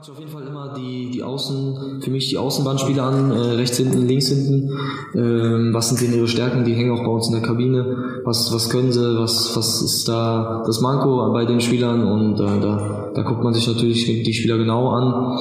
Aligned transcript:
guckt 0.00 0.06
sich 0.06 0.14
auf 0.14 0.20
jeden 0.20 0.32
Fall 0.32 0.46
immer 0.46 0.72
die, 0.74 1.10
die 1.10 1.22
Außen, 1.22 2.00
für 2.00 2.10
mich 2.10 2.30
die 2.30 2.38
Außenbahnspieler 2.38 3.02
an, 3.02 3.30
äh, 3.32 3.34
rechts 3.56 3.76
hinten, 3.76 4.06
links 4.06 4.28
hinten. 4.28 4.70
Ähm, 5.14 5.74
was 5.74 5.90
sind 5.90 6.00
denn 6.00 6.16
ihre 6.16 6.26
Stärken? 6.26 6.64
Die 6.64 6.72
hängen 6.72 6.92
auch 6.92 7.04
bei 7.04 7.10
uns 7.10 7.26
in 7.26 7.34
der 7.34 7.42
Kabine. 7.42 8.22
Was, 8.24 8.50
was 8.54 8.70
können 8.70 8.92
sie? 8.92 9.18
Was, 9.18 9.54
was 9.56 9.82
ist 9.82 10.08
da 10.08 10.62
das 10.64 10.80
Manko 10.80 11.30
bei 11.34 11.44
den 11.44 11.60
Spielern? 11.60 12.06
Und 12.06 12.40
äh, 12.40 12.60
da, 12.60 13.10
da 13.14 13.22
guckt 13.22 13.44
man 13.44 13.52
sich 13.52 13.66
natürlich 13.66 14.06
die 14.06 14.32
Spieler 14.32 14.56
genau 14.56 14.88
an. 14.88 15.38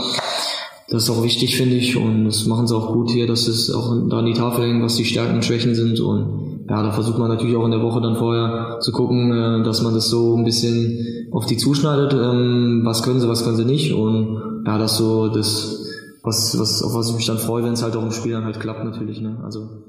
Das 0.89 1.03
ist 1.03 1.09
auch 1.09 1.23
wichtig, 1.23 1.55
finde 1.55 1.75
ich. 1.75 1.95
Und 1.95 2.25
das 2.25 2.45
machen 2.45 2.67
sie 2.67 2.75
auch 2.75 2.91
gut 2.91 3.11
hier, 3.11 3.27
dass 3.27 3.47
es 3.47 3.73
auch 3.73 3.95
da 4.09 4.17
an 4.17 4.25
die 4.25 4.33
Tafel 4.33 4.65
hängen, 4.65 4.83
was 4.83 4.97
die 4.97 5.05
Stärken 5.05 5.35
und 5.35 5.45
Schwächen 5.45 5.73
sind. 5.73 6.01
Und 6.01 6.65
ja, 6.69 6.83
da 6.83 6.91
versucht 6.91 7.17
man 7.17 7.29
natürlich 7.29 7.55
auch 7.55 7.65
in 7.65 7.71
der 7.71 7.81
Woche 7.81 8.01
dann 8.01 8.17
vorher 8.17 8.79
zu 8.81 8.91
gucken, 8.91 9.31
äh, 9.31 9.63
dass 9.63 9.81
man 9.83 9.93
das 9.93 10.09
so 10.09 10.35
ein 10.35 10.43
bisschen 10.43 11.27
auf 11.31 11.45
die 11.45 11.57
zuschneidet, 11.57 12.13
ähm, 12.13 12.81
was 12.83 13.03
können 13.03 13.19
sie, 13.19 13.29
was 13.29 13.43
können 13.43 13.57
sie 13.57 13.65
nicht 13.65 13.93
und 13.93 14.48
ja, 14.65 14.77
das 14.77 14.97
so 14.97 15.29
das, 15.29 15.85
was, 16.23 16.59
was, 16.59 16.83
auf 16.83 16.93
was 16.93 17.09
ich 17.09 17.15
mich 17.15 17.25
dann 17.25 17.37
freue, 17.37 17.63
wenn 17.63 17.73
es 17.73 17.83
halt 17.83 17.95
auch 17.95 18.03
im 18.03 18.11
Spiel 18.11 18.33
dann 18.33 18.45
halt 18.45 18.59
klappt 18.59 18.83
natürlich, 18.83 19.21
ne? 19.21 19.37
Also 19.43 19.88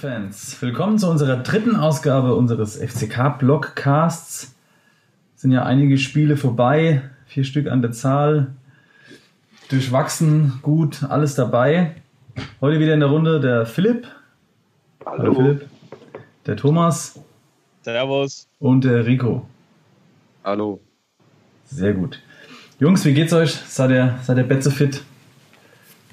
Fans, 0.00 0.62
willkommen 0.62 0.96
zu 0.96 1.10
unserer 1.10 1.38
dritten 1.38 1.74
Ausgabe 1.74 2.36
unseres 2.36 2.76
FCK 2.76 3.36
Blogcasts. 3.36 4.54
Sind 5.34 5.50
ja 5.50 5.64
einige 5.64 5.98
Spiele 5.98 6.36
vorbei, 6.36 7.02
vier 7.26 7.42
Stück 7.42 7.66
an 7.66 7.82
der 7.82 7.90
Zahl, 7.90 8.54
durchwachsen, 9.70 10.60
gut, 10.62 11.02
alles 11.02 11.34
dabei. 11.34 11.96
Heute 12.60 12.78
wieder 12.78 12.94
in 12.94 13.00
der 13.00 13.08
Runde 13.08 13.40
der 13.40 13.66
Philipp. 13.66 14.06
Hallo. 15.04 15.18
Hallo 15.18 15.34
Philipp. 15.34 15.68
Der 16.46 16.56
Thomas. 16.56 17.18
Servus. 17.82 18.46
Und 18.60 18.84
der 18.84 19.04
Rico. 19.04 19.48
Hallo. 20.44 20.78
Sehr 21.64 21.92
gut. 21.92 22.22
Jungs, 22.78 23.04
wie 23.04 23.14
geht's 23.14 23.32
euch? 23.32 23.50
Seid 23.50 23.90
ihr, 23.90 24.16
seid 24.22 24.38
ihr 24.38 24.44
Betze 24.44 24.70
fit? 24.70 25.02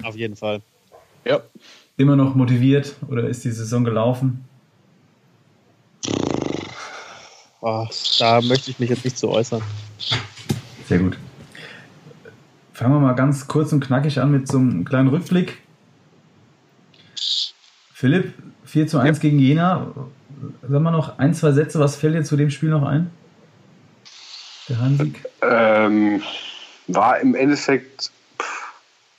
Auf 0.02 0.16
jeden 0.16 0.36
Fall. 0.36 0.64
Ja 1.24 1.42
immer 1.98 2.16
noch 2.16 2.36
motiviert 2.36 2.96
oder 3.08 3.28
ist 3.28 3.44
die 3.44 3.52
Saison 3.52 3.84
gelaufen? 3.84 4.44
Oh, 7.62 7.88
da 8.20 8.42
möchte 8.42 8.70
ich 8.70 8.80
mich 8.80 8.90
jetzt 8.90 9.04
nicht 9.06 9.18
zu 9.18 9.30
äußern. 9.30 9.62
Sehr 10.88 11.00
gut. 11.00 11.18
Fangen 12.74 12.94
wir 12.94 13.00
mal 13.00 13.14
ganz 13.14 13.48
kurz 13.48 13.72
und 13.72 13.80
knackig 13.80 14.20
an 14.20 14.32
mit 14.32 14.48
so 14.48 14.58
einem 14.58 14.86
kleinen 14.86 15.08
Rückblick. 15.08 15.62
Philipp, 17.94 18.34
4 18.66 18.88
zu 18.88 19.00
1 19.00 19.18
ja. 19.18 19.22
gegen 19.22 19.40
Jena. 19.40 19.88
Sag 20.68 20.82
mal 20.82 20.92
noch 20.92 21.18
ein, 21.18 21.34
zwei 21.34 21.54
Sätze. 21.54 21.80
Was 21.80 21.96
fällt 21.96 22.16
dir 22.16 22.24
zu 22.24 22.36
dem 22.36 22.50
Spiel 22.50 22.70
noch 22.70 22.84
ein? 22.84 23.10
Der 24.68 24.80
Hansieg? 24.80 25.24
Ähm, 25.42 26.22
war 26.88 27.20
im 27.20 27.34
Endeffekt 27.34 28.12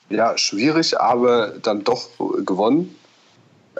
ja, 0.08 0.36
schwierig, 0.38 0.98
aber 1.00 1.54
dann 1.62 1.84
doch 1.84 2.08
gewonnen. 2.44 2.96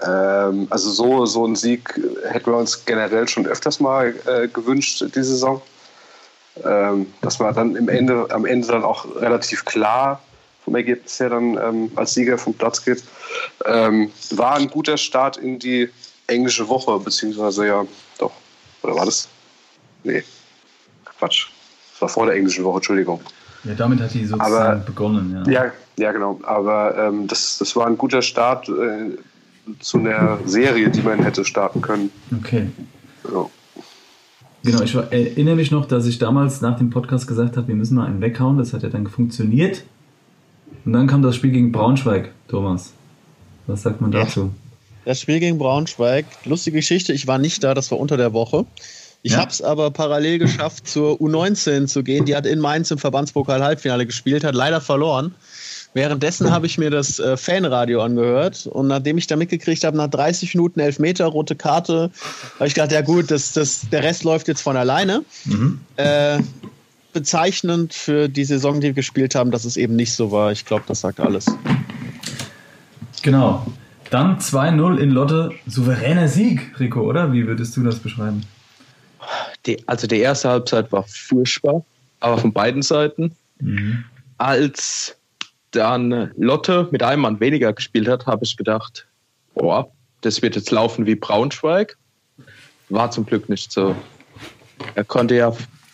Ähm, 0.02 0.66
also 0.70 0.90
so, 0.90 1.26
so 1.26 1.46
ein 1.46 1.56
Sieg 1.56 2.00
hätten 2.28 2.50
wir 2.50 2.58
uns 2.58 2.84
generell 2.84 3.28
schon 3.28 3.46
öfters 3.46 3.80
mal 3.80 4.14
äh, 4.26 4.48
gewünscht, 4.48 5.02
die 5.02 5.22
Saison. 5.22 5.62
Ähm, 6.64 7.12
dass 7.20 7.38
man 7.38 7.54
dann 7.54 7.76
im 7.76 7.88
Ende, 7.88 8.26
am 8.30 8.46
Ende 8.46 8.68
dann 8.68 8.82
auch 8.82 9.04
relativ 9.16 9.64
klar 9.66 10.22
vom 10.64 10.74
Ergebnis 10.74 11.20
her 11.20 11.28
dann 11.28 11.58
ähm, 11.58 11.92
als 11.96 12.14
Sieger 12.14 12.38
vom 12.38 12.54
Platz 12.54 12.82
geht. 12.82 13.04
Ähm, 13.66 14.10
war 14.30 14.54
ein 14.54 14.68
guter 14.68 14.96
Start 14.96 15.36
in 15.36 15.58
die 15.58 15.90
englische 16.26 16.66
Woche, 16.68 16.98
beziehungsweise 16.98 17.66
ja, 17.66 17.86
doch. 18.18 18.32
Oder 18.82 18.96
war 18.96 19.04
das? 19.04 19.28
Nee, 20.02 20.24
Quatsch. 21.18 21.48
Das 21.92 22.02
war 22.02 22.08
vor 22.08 22.26
der 22.26 22.36
englischen 22.36 22.64
Woche, 22.64 22.76
Entschuldigung. 22.76 23.20
Ja, 23.66 23.74
damit 23.74 24.00
hat 24.00 24.14
die 24.14 24.24
sozusagen 24.24 24.54
Aber, 24.54 24.76
begonnen, 24.76 25.42
ja. 25.46 25.52
Ja, 25.52 25.72
ja 25.98 26.12
genau. 26.12 26.40
Aber 26.44 26.96
ähm, 26.96 27.26
das, 27.26 27.58
das 27.58 27.74
war 27.74 27.86
ein 27.86 27.98
guter 27.98 28.22
Start 28.22 28.68
äh, 28.68 29.16
zu 29.80 29.98
einer 29.98 30.38
Serie, 30.44 30.90
die 30.90 31.02
man 31.02 31.22
hätte 31.22 31.44
starten 31.44 31.80
können. 31.80 32.10
Okay. 32.38 32.68
Ja. 33.32 33.46
Genau, 34.62 34.82
ich 34.82 34.94
erinnere 34.94 35.56
mich 35.56 35.70
noch, 35.70 35.86
dass 35.86 36.06
ich 36.06 36.18
damals 36.18 36.60
nach 36.60 36.76
dem 36.76 36.90
Podcast 36.90 37.26
gesagt 37.28 37.56
habe, 37.56 37.68
wir 37.68 37.74
müssen 37.76 37.94
mal 37.94 38.06
einen 38.06 38.20
weghauen. 38.20 38.58
Das 38.58 38.72
hat 38.72 38.82
ja 38.82 38.88
dann 38.88 39.06
funktioniert. 39.06 39.84
Und 40.84 40.92
dann 40.92 41.06
kam 41.06 41.22
das 41.22 41.36
Spiel 41.36 41.50
gegen 41.50 41.72
Braunschweig, 41.72 42.32
Thomas. 42.48 42.92
Was 43.66 43.82
sagt 43.82 44.00
man 44.00 44.10
dazu? 44.10 44.50
Das 45.04 45.20
Spiel 45.20 45.38
gegen 45.38 45.58
Braunschweig, 45.58 46.26
lustige 46.44 46.78
Geschichte, 46.78 47.12
ich 47.12 47.28
war 47.28 47.38
nicht 47.38 47.62
da, 47.62 47.74
das 47.74 47.92
war 47.92 48.00
unter 48.00 48.16
der 48.16 48.32
Woche. 48.32 48.66
Ich 49.26 49.32
ja. 49.32 49.38
habe 49.38 49.50
es 49.50 49.60
aber 49.60 49.90
parallel 49.90 50.38
geschafft, 50.38 50.86
zur 50.88 51.20
U19 51.20 51.88
zu 51.88 52.04
gehen. 52.04 52.26
Die 52.26 52.36
hat 52.36 52.46
in 52.46 52.60
Mainz 52.60 52.92
im 52.92 52.98
Verbandspokal 52.98 53.60
Halbfinale 53.60 54.06
gespielt, 54.06 54.44
hat 54.44 54.54
leider 54.54 54.80
verloren. 54.80 55.34
Währenddessen 55.94 56.52
habe 56.52 56.66
ich 56.66 56.78
mir 56.78 56.90
das 56.90 57.18
äh, 57.18 57.36
Fanradio 57.36 58.02
angehört 58.02 58.68
und 58.68 58.86
nachdem 58.86 59.18
ich 59.18 59.26
da 59.26 59.34
mitgekriegt 59.34 59.82
habe, 59.82 59.96
nach 59.96 60.06
30 60.06 60.54
Minuten 60.54 60.78
Elfmeter, 60.78 61.26
rote 61.26 61.56
Karte, 61.56 62.12
habe 62.54 62.68
ich 62.68 62.74
gedacht, 62.74 62.92
ja 62.92 63.00
gut, 63.00 63.32
das, 63.32 63.52
das, 63.52 63.88
der 63.90 64.04
Rest 64.04 64.22
läuft 64.22 64.46
jetzt 64.46 64.60
von 64.60 64.76
alleine. 64.76 65.24
Mhm. 65.44 65.80
Äh, 65.96 66.38
bezeichnend 67.12 67.94
für 67.94 68.28
die 68.28 68.44
Saison, 68.44 68.80
die 68.80 68.88
wir 68.88 68.92
gespielt 68.92 69.34
haben, 69.34 69.50
dass 69.50 69.64
es 69.64 69.76
eben 69.76 69.96
nicht 69.96 70.12
so 70.12 70.30
war. 70.30 70.52
Ich 70.52 70.66
glaube, 70.66 70.84
das 70.86 71.00
sagt 71.00 71.18
alles. 71.18 71.46
Genau. 73.22 73.66
Dann 74.10 74.38
2-0 74.38 74.98
in 74.98 75.10
Lotte. 75.10 75.50
Souveräner 75.66 76.28
Sieg, 76.28 76.78
Rico, 76.78 77.00
oder? 77.00 77.32
Wie 77.32 77.48
würdest 77.48 77.76
du 77.76 77.82
das 77.82 77.98
beschreiben? 77.98 78.42
Die, 79.66 79.86
also 79.88 80.06
die 80.06 80.18
erste 80.18 80.48
Halbzeit 80.48 80.92
war 80.92 81.04
furchtbar, 81.04 81.84
aber 82.20 82.38
von 82.38 82.52
beiden 82.52 82.82
Seiten. 82.82 83.32
Mhm. 83.60 84.04
Als 84.38 85.16
dann 85.70 86.30
Lotte 86.36 86.88
mit 86.90 87.02
einem 87.02 87.22
Mann 87.22 87.40
weniger 87.40 87.72
gespielt 87.72 88.08
hat, 88.08 88.26
habe 88.26 88.44
ich 88.44 88.56
gedacht, 88.56 89.06
boah, 89.54 89.90
das 90.20 90.42
wird 90.42 90.56
jetzt 90.56 90.70
laufen 90.70 91.06
wie 91.06 91.14
Braunschweig. 91.14 91.96
War 92.88 93.10
zum 93.10 93.26
Glück 93.26 93.48
nicht 93.48 93.72
so. 93.72 93.96
Er 94.94 95.04
konnte 95.04 95.34
ja 95.34 95.52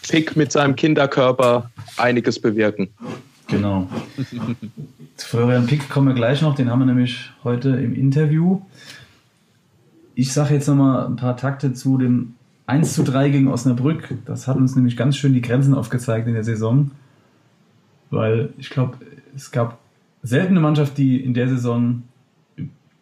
Pick 0.08 0.36
mit 0.36 0.52
seinem 0.52 0.76
Kinderkörper 0.76 1.70
einiges 1.96 2.40
bewirken. 2.40 2.88
Genau. 3.48 3.88
Zu 5.16 5.28
Florian 5.28 5.66
Pick 5.66 5.88
kommen 5.88 6.08
wir 6.08 6.14
gleich 6.14 6.42
noch, 6.42 6.54
den 6.54 6.70
haben 6.70 6.80
wir 6.80 6.86
nämlich 6.86 7.30
heute 7.44 7.70
im 7.70 7.94
Interview. 7.94 8.62
Ich 10.14 10.32
sage 10.32 10.54
jetzt 10.54 10.66
nochmal 10.68 11.06
ein 11.06 11.16
paar 11.16 11.36
Takte 11.36 11.72
zu 11.72 11.98
dem 11.98 12.34
1 12.66 12.94
zu 12.94 13.02
3 13.02 13.30
gegen 13.30 13.48
Osnabrück. 13.48 14.14
Das 14.24 14.48
hat 14.48 14.56
uns 14.56 14.76
nämlich 14.76 14.96
ganz 14.96 15.16
schön 15.16 15.32
die 15.32 15.42
Grenzen 15.42 15.74
aufgezeigt 15.74 16.28
in 16.28 16.34
der 16.34 16.44
Saison. 16.44 16.90
Weil 18.10 18.50
ich 18.58 18.70
glaube, 18.70 18.98
es 19.34 19.50
gab 19.50 19.78
selten 20.22 20.52
eine 20.52 20.60
Mannschaft, 20.60 20.98
die 20.98 21.22
in 21.22 21.34
der 21.34 21.48
Saison 21.48 22.02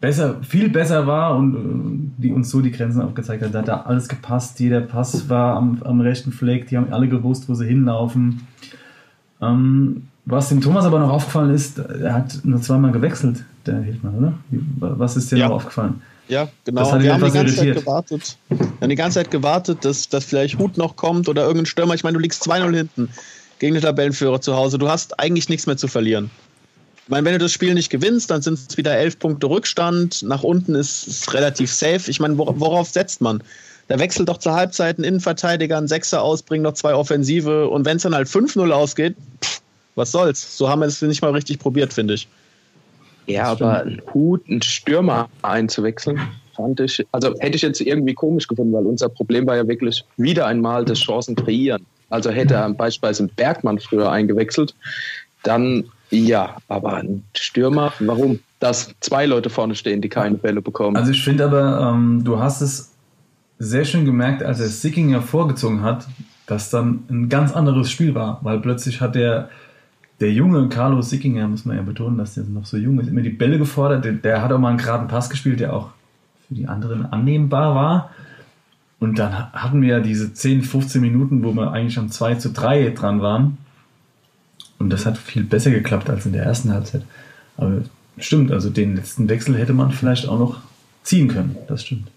besser, 0.00 0.42
viel 0.42 0.70
besser 0.70 1.06
war 1.06 1.36
und 1.36 1.54
äh, 1.54 2.22
die 2.22 2.32
uns 2.32 2.50
so 2.50 2.60
die 2.60 2.70
Grenzen 2.70 3.02
aufgezeigt 3.02 3.42
hat. 3.42 3.54
Da 3.54 3.58
hat 3.58 3.68
da 3.68 3.80
alles 3.82 4.08
gepasst, 4.08 4.58
jeder 4.60 4.80
Pass 4.80 5.28
war 5.28 5.56
am, 5.56 5.82
am 5.82 6.00
rechten 6.00 6.32
Fleck, 6.32 6.66
die 6.68 6.76
haben 6.76 6.92
alle 6.92 7.08
gewusst, 7.08 7.48
wo 7.48 7.54
sie 7.54 7.66
hinlaufen. 7.66 8.46
Ähm, 9.42 10.08
was 10.24 10.48
dem 10.48 10.60
Thomas 10.60 10.84
aber 10.84 11.00
noch 11.00 11.10
aufgefallen 11.10 11.50
ist, 11.50 11.78
er 11.78 12.14
hat 12.14 12.40
nur 12.44 12.60
zweimal 12.60 12.92
gewechselt, 12.92 13.44
der 13.66 13.80
Hildmann, 13.80 14.14
oder? 14.14 14.32
Was 14.78 15.16
ist 15.16 15.32
dir 15.32 15.38
ja. 15.38 15.48
noch 15.48 15.56
aufgefallen? 15.56 16.02
Ja, 16.30 16.48
genau. 16.64 16.82
wir 17.00 17.12
haben 17.12 17.24
die 17.24 17.30
ganze 17.32 17.38
irritiert. 17.38 17.76
Zeit 17.76 17.84
gewartet. 17.84 18.36
Wir 18.48 18.68
haben 18.80 18.88
die 18.88 18.94
ganze 18.94 19.14
Zeit 19.16 19.30
gewartet, 19.32 19.84
dass, 19.84 20.08
dass 20.08 20.24
vielleicht 20.24 20.58
Hut 20.58 20.76
noch 20.78 20.94
kommt 20.94 21.28
oder 21.28 21.42
irgendein 21.42 21.66
Stürmer. 21.66 21.94
Ich 21.94 22.04
meine, 22.04 22.14
du 22.14 22.20
liegst 22.20 22.48
2-0 22.48 22.74
hinten 22.74 23.08
gegen 23.58 23.74
den 23.74 23.82
Tabellenführer 23.82 24.40
zu 24.40 24.54
Hause. 24.54 24.78
Du 24.78 24.88
hast 24.88 25.18
eigentlich 25.18 25.48
nichts 25.48 25.66
mehr 25.66 25.76
zu 25.76 25.88
verlieren. 25.88 26.30
Ich 27.04 27.08
meine, 27.08 27.24
wenn 27.24 27.32
du 27.32 27.40
das 27.40 27.52
Spiel 27.52 27.74
nicht 27.74 27.90
gewinnst, 27.90 28.30
dann 28.30 28.42
sind 28.42 28.58
es 28.68 28.76
wieder 28.76 28.96
elf 28.96 29.18
Punkte 29.18 29.48
Rückstand. 29.48 30.22
Nach 30.22 30.44
unten 30.44 30.76
ist 30.76 31.08
es 31.08 31.34
relativ 31.34 31.72
safe. 31.72 32.08
Ich 32.08 32.20
meine, 32.20 32.38
worauf 32.38 32.88
setzt 32.88 33.20
man? 33.20 33.42
Da 33.88 33.98
wechselt 33.98 34.28
doch 34.28 34.38
zur 34.38 34.54
Halbzeit 34.54 34.98
ein 34.98 35.04
Innenverteidiger, 35.04 35.76
ein 35.76 35.88
Sechser 35.88 36.22
aus, 36.22 36.42
bringt 36.42 36.62
noch 36.62 36.74
zwei 36.74 36.94
Offensive. 36.94 37.68
Und 37.68 37.84
wenn 37.84 37.96
es 37.96 38.04
dann 38.04 38.14
halt 38.14 38.28
5-0 38.28 38.70
ausgeht, 38.70 39.16
pff, 39.44 39.60
was 39.96 40.12
soll's? 40.12 40.56
So 40.56 40.68
haben 40.68 40.78
wir 40.78 40.86
es 40.86 41.02
nicht 41.02 41.22
mal 41.22 41.32
richtig 41.32 41.58
probiert, 41.58 41.92
finde 41.92 42.14
ich. 42.14 42.28
Ja, 43.26 43.44
aber 43.44 43.82
ein 43.82 44.02
Hut, 44.12 44.48
einen 44.48 44.62
Stürmer 44.62 45.28
einzuwechseln, 45.42 46.20
fand 46.56 46.80
ich, 46.80 47.06
also 47.12 47.34
hätte 47.38 47.56
ich 47.56 47.62
jetzt 47.62 47.80
irgendwie 47.80 48.14
komisch 48.14 48.48
gefunden, 48.48 48.72
weil 48.72 48.86
unser 48.86 49.08
Problem 49.08 49.46
war 49.46 49.56
ja 49.56 49.66
wirklich 49.68 50.04
wieder 50.16 50.46
einmal 50.46 50.84
das 50.84 50.98
Chancen 50.98 51.36
kreieren. 51.36 51.86
Also 52.08 52.30
hätte 52.30 52.54
er 52.54 52.68
beispielsweise 52.70 53.28
Bergmann 53.28 53.78
früher 53.78 54.10
eingewechselt, 54.10 54.74
dann 55.42 55.84
ja, 56.10 56.56
aber 56.66 56.96
ein 56.96 57.22
Stürmer, 57.36 57.92
warum? 58.00 58.40
dass 58.60 58.94
zwei 59.00 59.26
Leute 59.26 59.50
vorne 59.50 59.74
stehen, 59.74 60.02
die 60.02 60.08
keine 60.08 60.36
Bälle 60.36 60.62
bekommen. 60.62 60.96
Also 60.96 61.10
ich 61.10 61.24
finde 61.24 61.44
aber, 61.44 61.92
ähm, 61.92 62.22
du 62.22 62.38
hast 62.38 62.60
es 62.60 62.92
sehr 63.58 63.84
schön 63.84 64.04
gemerkt, 64.04 64.42
als 64.42 64.60
er 64.60 64.68
Sickinger 64.68 65.22
vorgezogen 65.22 65.82
hat, 65.82 66.06
dass 66.46 66.70
dann 66.70 67.04
ein 67.10 67.28
ganz 67.28 67.52
anderes 67.52 67.90
Spiel 67.90 68.14
war, 68.14 68.38
weil 68.42 68.60
plötzlich 68.60 69.00
hat 69.00 69.14
der, 69.14 69.48
der 70.20 70.32
junge 70.32 70.68
Carlos 70.68 71.10
Sickinger, 71.10 71.48
muss 71.48 71.64
man 71.64 71.76
ja 71.76 71.82
betonen, 71.82 72.18
dass 72.18 72.34
der 72.34 72.44
noch 72.44 72.66
so 72.66 72.76
jung 72.76 73.00
ist, 73.00 73.08
immer 73.08 73.22
die 73.22 73.30
Bälle 73.30 73.58
gefordert. 73.58 74.04
Der, 74.04 74.12
der 74.12 74.42
hat 74.42 74.52
auch 74.52 74.58
mal 74.58 74.68
einen 74.68 74.78
geraden 74.78 75.08
Pass 75.08 75.30
gespielt, 75.30 75.60
der 75.60 75.74
auch 75.74 75.90
für 76.46 76.54
die 76.54 76.68
anderen 76.68 77.06
annehmbar 77.06 77.74
war. 77.74 78.10
Und 78.98 79.18
dann 79.18 79.52
hatten 79.52 79.80
wir 79.80 79.88
ja 79.88 80.00
diese 80.00 80.34
10, 80.34 80.62
15 80.62 81.00
Minuten, 81.00 81.42
wo 81.42 81.52
wir 81.54 81.72
eigentlich 81.72 81.94
schon 81.94 82.10
2 82.10 82.34
zu 82.34 82.50
3 82.50 82.90
dran 82.90 83.22
waren. 83.22 83.56
Und 84.78 84.90
das 84.90 85.06
hat 85.06 85.16
viel 85.16 85.44
besser 85.44 85.70
geklappt 85.70 86.10
als 86.10 86.26
in 86.26 86.32
der 86.32 86.44
ersten 86.44 86.72
Halbzeit. 86.72 87.02
Aber 87.56 87.82
stimmt, 88.18 88.52
also 88.52 88.68
den 88.68 88.96
letzten 88.96 89.28
Wechsel 89.28 89.56
hätte 89.56 89.72
man 89.72 89.90
vielleicht 89.90 90.28
auch 90.28 90.38
noch 90.38 90.60
ziehen 91.02 91.28
können. 91.28 91.56
Das 91.66 91.84
stimmt. 91.84 92.08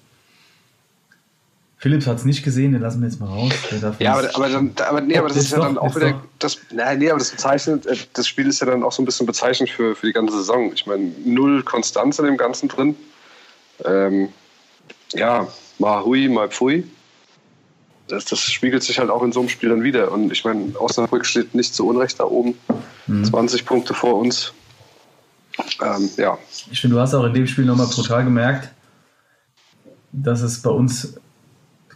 Philips 1.83 2.07
hat 2.07 2.15
es 2.15 2.23
nicht 2.23 2.43
gesehen, 2.43 2.71
den 2.71 2.81
lassen 2.81 3.01
wir 3.01 3.09
jetzt 3.09 3.19
mal 3.19 3.25
raus. 3.25 3.51
ja, 3.99 4.13
aber, 4.13 4.33
aber, 4.35 4.47
dann, 4.47 4.73
aber, 4.87 5.01
nee, 5.01 5.17
aber 5.17 5.27
das 5.27 5.35
ist, 5.35 5.43
ist 5.43 5.51
ja 5.51 5.57
doch, 5.57 5.65
dann 5.65 5.77
auch 5.77 5.93
wieder. 5.97 6.23
Das, 6.39 6.57
nein, 6.71 6.99
nee, 6.99 7.09
aber 7.09 7.19
das 7.19 7.31
bezeichnet, 7.31 7.85
äh, 7.85 7.97
das 8.13 8.25
Spiel 8.25 8.47
ist 8.47 8.61
ja 8.61 8.67
dann 8.67 8.83
auch 8.83 8.93
so 8.93 9.01
ein 9.01 9.05
bisschen 9.05 9.25
bezeichnend 9.25 9.69
für, 9.69 9.93
für 9.93 10.07
die 10.07 10.13
ganze 10.13 10.37
Saison. 10.37 10.71
Ich 10.73 10.85
meine, 10.85 11.11
null 11.25 11.61
Konstanz 11.63 12.19
in 12.19 12.25
dem 12.25 12.37
Ganzen 12.37 12.69
drin. 12.69 12.95
Ähm, 13.83 14.29
ja, 15.11 15.45
mal 15.77 16.05
hui, 16.05 16.29
mal 16.29 16.47
pfui. 16.47 16.87
Das, 18.07 18.23
das, 18.23 18.39
spiegelt 18.39 18.81
sich 18.83 18.97
halt 18.97 19.09
auch 19.09 19.21
in 19.21 19.33
so 19.33 19.41
einem 19.41 19.49
Spiel 19.49 19.67
dann 19.67 19.83
wieder. 19.83 20.09
Und 20.09 20.31
ich 20.31 20.45
meine, 20.45 20.79
Osnabrück 20.79 21.25
steht 21.25 21.53
nicht 21.53 21.75
zu 21.75 21.85
Unrecht 21.85 22.17
da 22.17 22.23
oben. 22.23 22.57
Mhm. 23.07 23.25
20 23.25 23.65
Punkte 23.65 23.93
vor 23.93 24.15
uns. 24.19 24.53
Ähm, 25.81 26.09
ja. 26.15 26.37
Ich 26.71 26.79
finde, 26.79 26.95
du 26.95 27.01
hast 27.01 27.13
auch 27.13 27.25
in 27.25 27.33
dem 27.33 27.45
Spiel 27.45 27.65
nochmal 27.65 27.87
brutal 27.87 28.23
gemerkt, 28.23 28.69
dass 30.13 30.41
es 30.43 30.61
bei 30.61 30.69
uns 30.69 31.15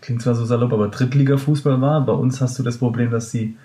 klingt 0.01 0.21
zwar 0.21 0.35
so 0.35 0.45
salopp, 0.45 0.73
aber 0.73 0.89
Drittliga-Fußball 0.89 1.81
war. 1.81 2.05
Bei 2.05 2.13
uns 2.13 2.41
hast 2.41 2.57
du 2.59 2.63
das 2.63 2.77
Problem, 2.77 3.11
dass 3.11 3.31
die, 3.31 3.55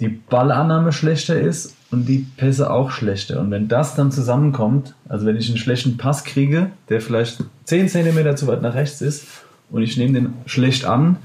die 0.00 0.08
Ballannahme 0.08 0.92
schlechter 0.92 1.40
ist 1.40 1.74
und 1.90 2.06
die 2.06 2.26
Pässe 2.36 2.70
auch 2.70 2.90
schlechter. 2.90 3.40
Und 3.40 3.50
wenn 3.50 3.68
das 3.68 3.94
dann 3.94 4.12
zusammenkommt, 4.12 4.94
also 5.08 5.26
wenn 5.26 5.36
ich 5.36 5.48
einen 5.48 5.58
schlechten 5.58 5.96
Pass 5.96 6.24
kriege, 6.24 6.70
der 6.88 7.00
vielleicht 7.00 7.44
10 7.64 7.88
cm 7.88 8.36
zu 8.36 8.46
weit 8.46 8.62
nach 8.62 8.74
rechts 8.74 9.00
ist 9.00 9.26
und 9.70 9.82
ich 9.82 9.96
nehme 9.96 10.14
den 10.14 10.34
schlecht 10.46 10.84
an, 10.84 11.16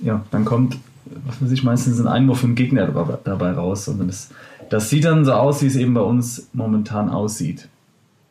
ja, 0.00 0.24
dann 0.30 0.44
kommt, 0.44 0.78
was 1.26 1.40
weiß 1.40 1.50
ich, 1.52 1.62
meistens 1.62 2.00
ein 2.00 2.08
Einwurf 2.08 2.40
vom 2.40 2.54
Gegner 2.54 2.86
dabei 3.24 3.52
raus. 3.52 3.88
Und 3.88 4.06
das, 4.06 4.30
das 4.68 4.90
sieht 4.90 5.04
dann 5.04 5.24
so 5.24 5.32
aus, 5.32 5.62
wie 5.62 5.66
es 5.66 5.76
eben 5.76 5.94
bei 5.94 6.00
uns 6.00 6.48
momentan 6.52 7.08
aussieht. 7.08 7.68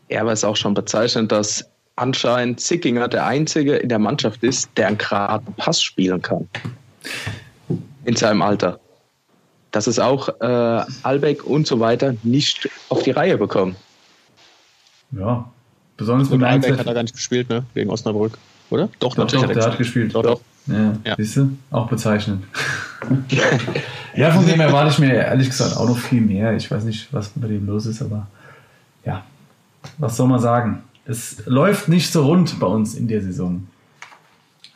Ja, 0.09 0.21
aber 0.21 0.33
es 0.33 0.39
ist 0.39 0.43
auch 0.43 0.57
schon 0.57 0.73
bezeichnend, 0.73 1.31
dass 1.31 1.70
anscheinend 1.95 2.59
Zickinger 2.59 3.07
der 3.07 3.25
Einzige 3.25 3.75
in 3.75 3.89
der 3.89 3.99
Mannschaft 3.99 4.43
ist, 4.43 4.69
der 4.77 4.87
einen 4.87 4.97
geraden 4.97 5.53
Pass 5.55 5.81
spielen 5.81 6.21
kann. 6.21 6.47
In 8.05 8.15
seinem 8.15 8.41
Alter. 8.41 8.79
Dass 9.71 9.87
es 9.87 9.99
auch 9.99 10.29
äh, 10.41 10.83
Albeck 11.03 11.45
und 11.45 11.67
so 11.67 11.79
weiter 11.79 12.15
nicht 12.23 12.69
auf 12.89 13.03
die 13.03 13.11
Reihe 13.11 13.37
bekommen. 13.37 13.75
Ja, 15.11 15.49
besonders 15.97 16.29
mit 16.29 16.43
Albeck 16.43 16.77
hat 16.77 16.87
er 16.87 16.93
gar 16.93 17.03
nicht 17.03 17.15
gespielt, 17.15 17.49
ne? 17.49 17.63
Gegen 17.73 17.89
Osnabrück, 17.89 18.37
oder? 18.69 18.89
Doch, 18.99 19.15
doch 19.15 19.17
natürlich. 19.17 19.47
Doch, 19.47 19.53
der 19.53 19.65
hat 19.65 19.77
gespielt. 19.77 20.15
Doch, 20.15 20.23
doch. 20.23 20.41
Ja, 20.67 20.93
ja. 21.05 21.15
Siehst 21.17 21.37
du? 21.37 21.57
Auch 21.71 21.87
bezeichnend. 21.87 22.45
ja, 24.15 24.31
von 24.31 24.45
dem 24.45 24.59
erwarte 24.59 24.91
ich 24.91 24.99
mir 24.99 25.13
ehrlich 25.13 25.49
gesagt 25.49 25.75
auch 25.75 25.87
noch 25.87 25.97
viel 25.97 26.21
mehr. 26.21 26.55
Ich 26.55 26.69
weiß 26.69 26.83
nicht, 26.83 27.11
was 27.11 27.29
bei 27.35 27.47
dem 27.47 27.65
los 27.65 27.85
ist, 27.85 28.01
aber 28.01 28.27
ja, 29.05 29.23
was 29.97 30.17
soll 30.17 30.27
man 30.27 30.39
sagen? 30.39 30.83
Es 31.11 31.43
läuft 31.45 31.87
nicht 31.87 32.11
so 32.11 32.25
rund 32.25 32.59
bei 32.59 32.67
uns 32.67 32.95
in 32.95 33.07
der 33.07 33.21
Saison. 33.21 33.67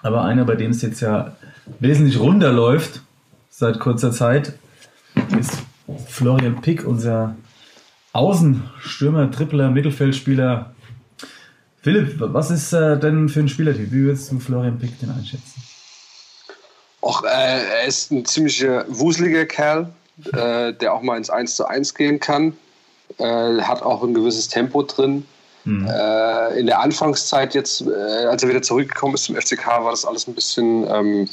Aber 0.03 0.23
einer, 0.23 0.45
bei 0.45 0.55
dem 0.55 0.71
es 0.71 0.81
jetzt 0.81 0.99
ja 0.99 1.35
wesentlich 1.79 2.19
runder 2.19 2.51
läuft, 2.51 3.01
seit 3.49 3.79
kurzer 3.79 4.11
Zeit, 4.11 4.53
ist 5.39 5.53
Florian 6.07 6.61
Pick, 6.61 6.85
unser 6.85 7.35
Außenstürmer, 8.13 9.31
Tripler, 9.31 9.71
Mittelfeldspieler. 9.71 10.73
Philipp, 11.81 12.15
was 12.19 12.51
ist 12.51 12.73
äh, 12.73 12.99
denn 12.99 13.29
für 13.29 13.39
ein 13.41 13.49
Spielertyp? 13.49 13.91
Wie 13.91 14.03
würdest 14.03 14.31
du 14.31 14.39
Florian 14.39 14.77
Pick 14.77 14.99
denn 14.99 15.11
einschätzen? 15.11 15.63
Och, 17.01 17.23
äh, 17.23 17.81
er 17.81 17.85
ist 17.85 18.11
ein 18.11 18.25
ziemlich 18.25 18.63
wuseliger 18.87 19.45
Kerl, 19.45 19.93
äh, 20.33 20.73
der 20.73 20.93
auch 20.93 21.01
mal 21.01 21.17
ins 21.17 21.29
1 21.29 21.55
zu 21.55 21.65
1 21.65 21.93
gehen 21.93 22.19
kann. 22.19 22.57
Äh, 23.17 23.61
hat 23.61 23.83
auch 23.83 24.03
ein 24.03 24.13
gewisses 24.13 24.47
Tempo 24.47 24.81
drin. 24.81 25.25
Mhm. 25.65 25.87
Äh, 25.87 26.59
in 26.59 26.67
der 26.67 26.79
Anfangszeit 26.79 27.55
jetzt, 27.55 27.81
äh, 27.81 28.25
als 28.25 28.43
er 28.43 28.49
wieder 28.49 28.61
zurückgekommen 28.61 29.15
ist 29.15 29.25
zum 29.25 29.35
FCK, 29.35 29.65
war 29.67 29.91
das 29.91 30.05
alles 30.05 30.27
ein 30.27 30.35
bisschen, 30.35 30.87
ähm, 30.87 31.29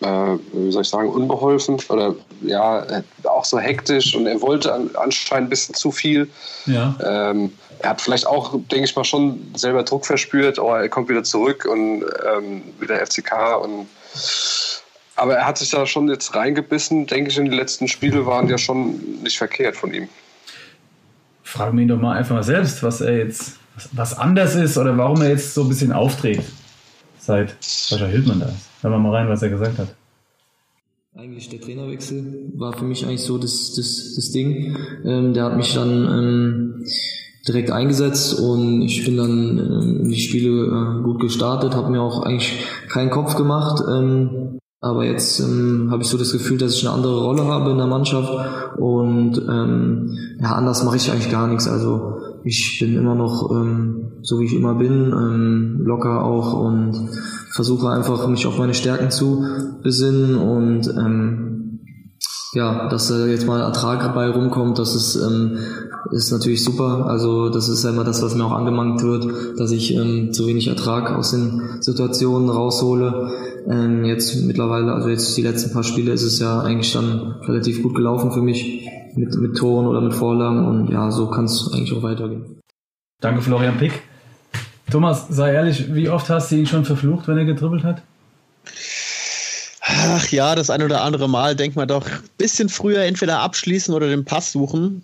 äh, 0.00 0.38
wie 0.52 0.70
soll 0.70 0.82
ich 0.82 0.88
sagen, 0.88 1.08
unbeholfen 1.10 1.78
oder 1.88 2.14
ja, 2.42 2.86
auch 3.24 3.44
so 3.44 3.58
hektisch 3.58 4.14
und 4.14 4.26
er 4.26 4.40
wollte 4.40 4.72
an, 4.72 4.90
anscheinend 4.94 5.48
ein 5.48 5.50
bisschen 5.50 5.74
zu 5.74 5.90
viel. 5.90 6.28
Ja. 6.66 6.96
Ähm, 7.04 7.52
er 7.80 7.90
hat 7.90 8.00
vielleicht 8.00 8.26
auch, 8.26 8.52
denke 8.52 8.84
ich 8.84 8.94
mal, 8.94 9.04
schon 9.04 9.52
selber 9.56 9.82
Druck 9.82 10.06
verspürt, 10.06 10.60
aber 10.60 10.80
er 10.80 10.88
kommt 10.88 11.08
wieder 11.08 11.24
zurück 11.24 11.66
und 11.68 12.04
ähm, 12.36 12.62
wieder 12.78 13.04
FCK 13.04 13.60
und 13.60 13.88
aber 15.16 15.36
er 15.36 15.46
hat 15.46 15.58
sich 15.58 15.70
da 15.70 15.86
schon 15.86 16.08
jetzt 16.08 16.34
reingebissen, 16.34 17.06
denke 17.06 17.30
ich, 17.30 17.38
in 17.38 17.44
die 17.44 17.56
letzten 17.56 17.86
Spiele 17.86 18.24
waren 18.26 18.48
ja 18.48 18.58
schon 18.58 19.22
nicht 19.22 19.36
verkehrt 19.36 19.76
von 19.76 19.92
ihm. 19.92 20.08
Fragen 21.42 21.76
wir 21.76 21.82
ihn 21.82 21.88
doch 21.88 22.00
mal 22.00 22.16
einfach 22.16 22.34
mal 22.34 22.42
selbst, 22.42 22.82
was 22.82 23.00
er 23.00 23.18
jetzt 23.18 23.58
was 23.92 24.16
anders 24.16 24.54
ist 24.54 24.76
oder 24.78 24.96
warum 24.96 25.20
er 25.22 25.30
jetzt 25.30 25.54
so 25.54 25.62
ein 25.62 25.68
bisschen 25.68 25.92
auftritt, 25.92 26.42
seit 27.18 27.56
Sascha 27.60 28.06
Hildmann 28.06 28.40
da 28.40 28.46
ist. 28.46 28.68
Hören 28.82 28.92
wir 28.92 28.98
mal 28.98 29.14
rein, 29.14 29.28
was 29.28 29.42
er 29.42 29.50
gesagt 29.50 29.78
hat. 29.78 29.94
Eigentlich 31.14 31.50
der 31.50 31.60
Trainerwechsel 31.60 32.52
war 32.56 32.72
für 32.72 32.84
mich 32.84 33.04
eigentlich 33.04 33.22
so 33.22 33.36
das, 33.36 33.74
das, 33.74 34.14
das 34.16 34.30
Ding. 34.32 34.76
Ähm, 35.04 35.34
der 35.34 35.44
hat 35.44 35.56
mich 35.56 35.74
dann 35.74 35.90
ähm, 35.90 36.86
direkt 37.46 37.70
eingesetzt 37.70 38.40
und 38.40 38.80
ich 38.82 39.04
bin 39.04 39.18
dann 39.18 39.58
ähm, 39.58 40.08
die 40.08 40.20
Spiele 40.20 40.48
äh, 40.48 41.02
gut 41.02 41.20
gestartet, 41.20 41.74
habe 41.74 41.90
mir 41.90 42.00
auch 42.00 42.22
eigentlich 42.22 42.64
keinen 42.88 43.10
Kopf 43.10 43.36
gemacht. 43.36 43.82
Ähm, 43.90 44.58
aber 44.80 45.04
jetzt 45.04 45.38
ähm, 45.40 45.88
habe 45.90 46.02
ich 46.02 46.08
so 46.08 46.16
das 46.16 46.32
Gefühl, 46.32 46.58
dass 46.58 46.74
ich 46.74 46.86
eine 46.86 46.94
andere 46.94 47.22
Rolle 47.22 47.44
habe 47.44 47.70
in 47.70 47.78
der 47.78 47.86
Mannschaft 47.86 48.78
und 48.78 49.36
ähm, 49.36 50.18
ja, 50.40 50.52
anders 50.52 50.82
mache 50.82 50.96
ich 50.96 51.10
eigentlich 51.10 51.30
gar 51.30 51.46
nichts. 51.46 51.68
Also 51.68 52.20
ich 52.44 52.78
bin 52.80 52.96
immer 52.96 53.14
noch 53.14 53.50
ähm, 53.50 54.12
so 54.22 54.40
wie 54.40 54.46
ich 54.46 54.54
immer 54.54 54.74
bin, 54.74 55.12
ähm, 55.12 55.80
locker 55.84 56.24
auch 56.24 56.54
und 56.54 57.08
versuche 57.50 57.88
einfach 57.88 58.26
mich 58.28 58.46
auf 58.46 58.58
meine 58.58 58.74
Stärken 58.74 59.10
zu 59.10 59.44
besinnen 59.82 60.36
und 60.36 60.88
ähm, 60.88 61.52
ja, 62.54 62.88
dass 62.88 63.08
da 63.08 63.26
jetzt 63.26 63.46
mal 63.46 63.60
Ertrag 63.60 64.00
dabei 64.00 64.28
rumkommt, 64.28 64.78
das 64.78 64.94
ist, 64.94 65.16
ähm, 65.16 65.56
ist 66.10 66.30
natürlich 66.32 66.62
super. 66.62 67.06
Also 67.06 67.48
das 67.48 67.68
ist 67.68 67.82
ja 67.82 67.90
immer 67.90 68.04
das, 68.04 68.22
was 68.22 68.34
mir 68.34 68.44
auch 68.44 68.52
angemangt 68.52 69.02
wird, 69.02 69.58
dass 69.58 69.70
ich 69.70 69.94
ähm, 69.94 70.32
zu 70.32 70.46
wenig 70.46 70.68
Ertrag 70.68 71.10
aus 71.16 71.30
den 71.30 71.62
Situationen 71.80 72.50
raushole. 72.50 73.30
Ähm, 73.66 74.04
jetzt 74.04 74.36
mittlerweile, 74.42 74.92
also 74.92 75.08
jetzt 75.08 75.34
die 75.36 75.42
letzten 75.42 75.72
paar 75.72 75.82
Spiele 75.82 76.12
ist 76.12 76.24
es 76.24 76.40
ja 76.40 76.60
eigentlich 76.60 76.92
dann 76.92 77.36
relativ 77.46 77.82
gut 77.82 77.94
gelaufen 77.94 78.32
für 78.32 78.42
mich 78.42 78.86
mit, 79.16 79.34
mit 79.36 79.56
Toren 79.56 79.86
oder 79.86 80.00
mit 80.00 80.14
Vorlagen 80.14 80.66
und 80.66 80.90
ja, 80.90 81.10
so 81.10 81.28
kann 81.28 81.44
es 81.44 81.70
eigentlich 81.72 81.92
auch 81.92 82.02
weitergehen. 82.02 82.60
Danke, 83.20 83.42
Florian 83.42 83.78
Pick. 83.78 84.02
Thomas, 84.90 85.26
sei 85.28 85.54
ehrlich, 85.54 85.94
wie 85.94 86.08
oft 86.08 86.28
hast 86.28 86.50
du 86.50 86.56
ihn 86.56 86.66
schon 86.66 86.84
verflucht, 86.84 87.28
wenn 87.28 87.38
er 87.38 87.44
gedribbelt 87.44 87.84
hat? 87.84 88.02
Ach 89.84 90.26
ja, 90.28 90.54
das 90.54 90.70
ein 90.70 90.82
oder 90.82 91.02
andere 91.02 91.28
Mal. 91.28 91.56
Denk 91.56 91.76
mal 91.76 91.86
doch, 91.86 92.06
ein 92.06 92.20
bisschen 92.38 92.68
früher 92.68 93.02
entweder 93.02 93.40
abschließen 93.40 93.94
oder 93.94 94.08
den 94.08 94.24
Pass 94.24 94.52
suchen. 94.52 95.02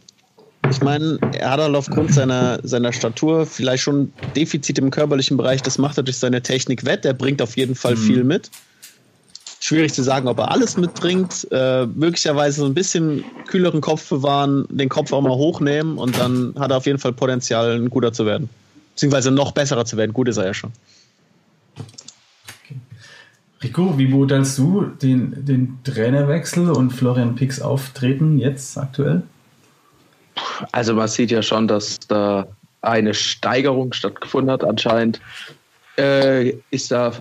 Ich 0.71 0.83
meine, 0.83 1.19
er 1.33 1.51
hat 1.51 1.61
halt 1.61 1.75
aufgrund 1.75 2.13
seiner, 2.13 2.59
seiner 2.63 2.93
Statur 2.93 3.47
vielleicht 3.47 3.83
schon 3.83 4.13
Defizit 4.37 4.79
im 4.79 4.91
körperlichen 4.91 5.37
Bereich. 5.37 5.63
Das 5.63 5.79
macht 5.79 5.97
er 5.97 6.03
durch 6.03 6.19
seine 6.19 6.43
Technik 6.43 6.85
wett. 6.85 7.05
Er 7.05 7.15
bringt 7.15 7.41
auf 7.41 7.57
jeden 7.57 7.75
Fall 7.75 7.95
mhm. 7.95 7.99
viel 7.99 8.25
mit. 8.25 8.51
Schwierig 9.69 9.93
zu 9.93 10.03
sagen, 10.03 10.29
ob 10.29 10.39
er 10.39 10.51
alles 10.51 10.79
mitbringt. 10.79 11.47
Äh, 11.51 11.85
möglicherweise 11.85 12.63
so 12.63 12.65
ein 12.65 12.73
bisschen 12.73 13.23
kühleren 13.49 13.83
Kopf 13.83 14.09
bewahren, 14.09 14.65
den 14.71 14.89
Kopf 14.89 15.13
auch 15.13 15.21
mal 15.21 15.29
hochnehmen 15.29 15.99
und 15.99 16.19
dann 16.19 16.55
hat 16.59 16.71
er 16.71 16.79
auf 16.79 16.87
jeden 16.87 16.99
Fall 16.99 17.13
Potenzial, 17.13 17.79
ein 17.79 17.91
guter 17.91 18.15
zu 18.15 18.25
werden. 18.25 18.49
Beziehungsweise 18.95 19.31
noch 19.31 19.53
besserer 19.53 19.85
zu 19.85 19.99
werden. 19.99 20.15
Gut 20.15 20.27
ist 20.29 20.39
er 20.39 20.47
ja 20.47 20.55
schon. 20.55 20.73
Rico, 23.63 23.99
wie 23.99 24.07
beurteilst 24.07 24.57
du 24.57 24.87
den, 25.03 25.45
den 25.45 25.79
Trainerwechsel 25.85 26.71
und 26.71 26.91
Florian 26.91 27.35
Picks 27.35 27.61
Auftreten 27.61 28.39
jetzt 28.39 28.79
aktuell? 28.79 29.23
Also 30.73 30.95
man 30.95 31.09
sieht 31.09 31.31
ja 31.31 31.43
schon, 31.43 31.69
dass 31.69 31.99
da 32.09 32.47
eine 32.81 33.13
Steigerung 33.13 33.93
stattgefunden 33.93 34.51
hat. 34.51 34.65
Anscheinend 34.65 35.21
äh, 35.99 36.55
ist 36.71 36.91
da 36.91 37.13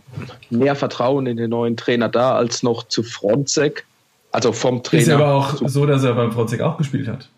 mehr 0.50 0.76
Vertrauen 0.76 1.26
in 1.26 1.38
den 1.38 1.50
neuen 1.50 1.76
Trainer 1.76 2.10
da 2.10 2.36
als 2.36 2.64
noch 2.64 2.88
zu 2.88 3.04
Fronzek. 3.04 3.86
Also 4.32 4.52
vom 4.52 4.84
Trainer. 4.84 5.04
Ist 5.04 5.10
aber 5.10 5.34
auch 5.34 5.68
so, 5.68 5.86
dass 5.86 6.04
er 6.04 6.14
beim 6.14 6.32
Fronzek 6.32 6.62
auch 6.62 6.78
gespielt 6.78 7.08
hat. 7.08 7.30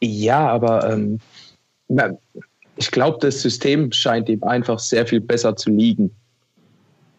Ja, 0.00 0.48
aber 0.48 0.90
ähm, 0.90 1.20
ich 2.76 2.90
glaube, 2.90 3.18
das 3.20 3.40
System 3.40 3.92
scheint 3.92 4.28
ihm 4.28 4.42
einfach 4.42 4.78
sehr 4.78 5.06
viel 5.06 5.20
besser 5.20 5.56
zu 5.56 5.70
liegen 5.70 6.10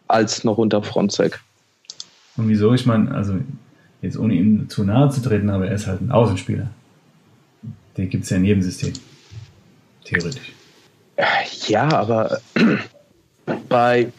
als 0.08 0.44
noch 0.44 0.58
unter 0.58 0.82
Fronzek. 0.82 1.40
Und 2.36 2.48
wieso? 2.48 2.74
Ich 2.74 2.84
meine, 2.84 3.12
also 3.12 3.34
jetzt 4.02 4.18
ohne 4.18 4.34
ihm 4.34 4.68
zu 4.68 4.84
nahe 4.84 5.08
zu 5.10 5.22
treten, 5.22 5.48
aber 5.48 5.68
er 5.68 5.74
ist 5.74 5.86
halt 5.86 6.00
ein 6.00 6.12
Außenspieler. 6.12 6.68
Den 7.96 8.10
gibt 8.10 8.24
es 8.24 8.30
ja 8.30 8.36
in 8.36 8.44
jedem 8.44 8.62
System. 8.62 8.92
Theoretisch. 10.04 10.52
Ja, 11.66 11.88
aber 11.92 12.40
bei 13.68 14.10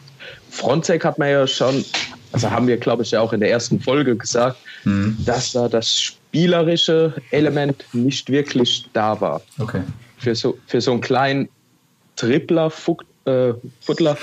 Fronzek 0.50 1.04
hat 1.04 1.18
man 1.18 1.28
ja 1.30 1.46
schon, 1.46 1.84
also 2.32 2.50
haben 2.50 2.66
wir, 2.66 2.76
glaube 2.78 3.02
ich, 3.02 3.10
ja 3.10 3.20
auch 3.20 3.32
in 3.32 3.40
der 3.40 3.50
ersten 3.50 3.80
Folge 3.80 4.16
gesagt, 4.16 4.56
mhm. 4.84 5.16
dass 5.24 5.52
da 5.52 5.68
das 5.68 5.92
spielerische 6.00 7.14
Element 7.30 7.84
nicht 7.92 8.30
wirklich 8.30 8.88
da 8.92 9.20
war. 9.20 9.42
Okay. 9.58 9.82
Für 10.18 10.34
so, 10.34 10.58
für 10.66 10.80
so 10.80 10.92
einen 10.92 11.00
kleinen 11.00 11.48
Tripler 12.16 12.70
Fuck, 12.70 13.04
äh, 13.26 13.52
Futtler 13.80 14.16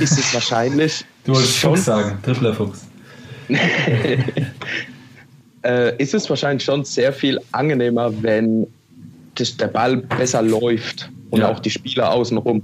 ist 0.00 0.18
es 0.18 0.34
wahrscheinlich. 0.34 1.04
Du 1.24 1.32
wolltest 1.34 1.56
schon 1.56 1.74
Fuchs 1.74 1.86
sagen, 1.86 2.18
Tripler 2.22 2.54
Fuchs. 2.54 2.86
äh, 5.62 5.96
ist 5.96 6.12
es 6.12 6.28
wahrscheinlich 6.28 6.64
schon 6.64 6.84
sehr 6.84 7.14
viel 7.14 7.40
angenehmer, 7.52 8.12
wenn 8.22 8.66
das, 9.36 9.56
der 9.56 9.68
Ball 9.68 9.96
besser 9.96 10.42
läuft 10.42 11.08
und 11.30 11.40
ja. 11.40 11.48
auch 11.48 11.60
die 11.60 11.70
Spieler 11.70 12.12
außenrum. 12.12 12.62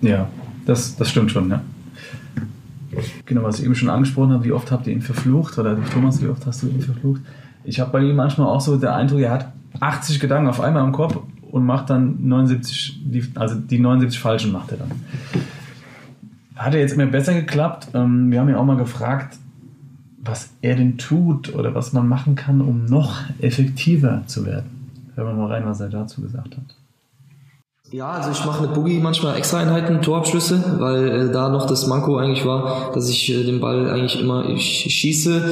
Ja, 0.00 0.28
das, 0.66 0.96
das 0.96 1.10
stimmt 1.10 1.30
schon, 1.30 1.50
ja. 1.50 1.62
Genau, 3.24 3.42
was 3.42 3.58
ich 3.58 3.64
eben 3.64 3.74
schon 3.74 3.88
angesprochen 3.88 4.32
habe, 4.32 4.44
wie 4.44 4.52
oft 4.52 4.70
habt 4.70 4.86
ihr 4.86 4.92
ihn 4.92 5.00
verflucht? 5.00 5.58
Oder 5.58 5.78
Thomas, 5.92 6.20
wie 6.22 6.28
oft 6.28 6.44
hast 6.46 6.62
du 6.62 6.68
ihn 6.68 6.82
verflucht? 6.82 7.22
Ich 7.64 7.80
habe 7.80 7.90
bei 7.90 8.00
ihm 8.00 8.16
manchmal 8.16 8.48
auch 8.48 8.60
so 8.60 8.76
der 8.76 8.94
Eindruck, 8.94 9.20
er 9.20 9.30
hat 9.30 9.52
80 9.80 10.20
Gedanken 10.20 10.48
auf 10.48 10.60
einmal 10.60 10.84
im 10.84 10.92
Kopf 10.92 11.18
und 11.50 11.64
macht 11.64 11.90
dann 11.90 12.28
79, 12.28 13.30
also 13.34 13.54
die 13.54 13.78
79 13.78 14.20
falschen 14.20 14.52
macht 14.52 14.72
er 14.72 14.78
dann. 14.78 14.90
Hat 16.56 16.74
er 16.74 16.80
jetzt 16.80 16.94
immer 16.94 17.06
besser 17.06 17.34
geklappt? 17.34 17.88
Ähm, 17.94 18.30
wir 18.30 18.40
haben 18.40 18.48
ihn 18.48 18.56
auch 18.56 18.64
mal 18.64 18.76
gefragt, 18.76 19.38
was 20.22 20.50
er 20.60 20.76
denn 20.76 20.98
tut 20.98 21.54
oder 21.54 21.74
was 21.74 21.92
man 21.92 22.06
machen 22.06 22.34
kann, 22.34 22.60
um 22.60 22.84
noch 22.84 23.20
effektiver 23.40 24.22
zu 24.26 24.46
werden. 24.46 24.88
Hören 25.14 25.28
wir 25.28 25.34
mal 25.34 25.52
rein, 25.52 25.66
was 25.66 25.80
er 25.80 25.88
dazu 25.88 26.20
gesagt 26.20 26.56
hat. 26.56 26.76
Ja, 27.92 28.08
also 28.12 28.30
ich 28.30 28.46
mache 28.46 28.62
mit 28.62 28.72
Boogie 28.72 29.00
manchmal 29.00 29.36
extra 29.36 29.58
Einheiten, 29.58 30.00
Torabschlüsse, 30.00 30.64
weil 30.78 31.08
äh, 31.08 31.30
da 31.30 31.50
noch 31.50 31.66
das 31.66 31.86
Manko 31.86 32.16
eigentlich 32.16 32.46
war, 32.46 32.90
dass 32.94 33.10
ich 33.10 33.30
äh, 33.30 33.44
den 33.44 33.60
Ball 33.60 33.90
eigentlich 33.90 34.18
immer, 34.18 34.48
ich 34.48 34.62
schieße 34.88 35.42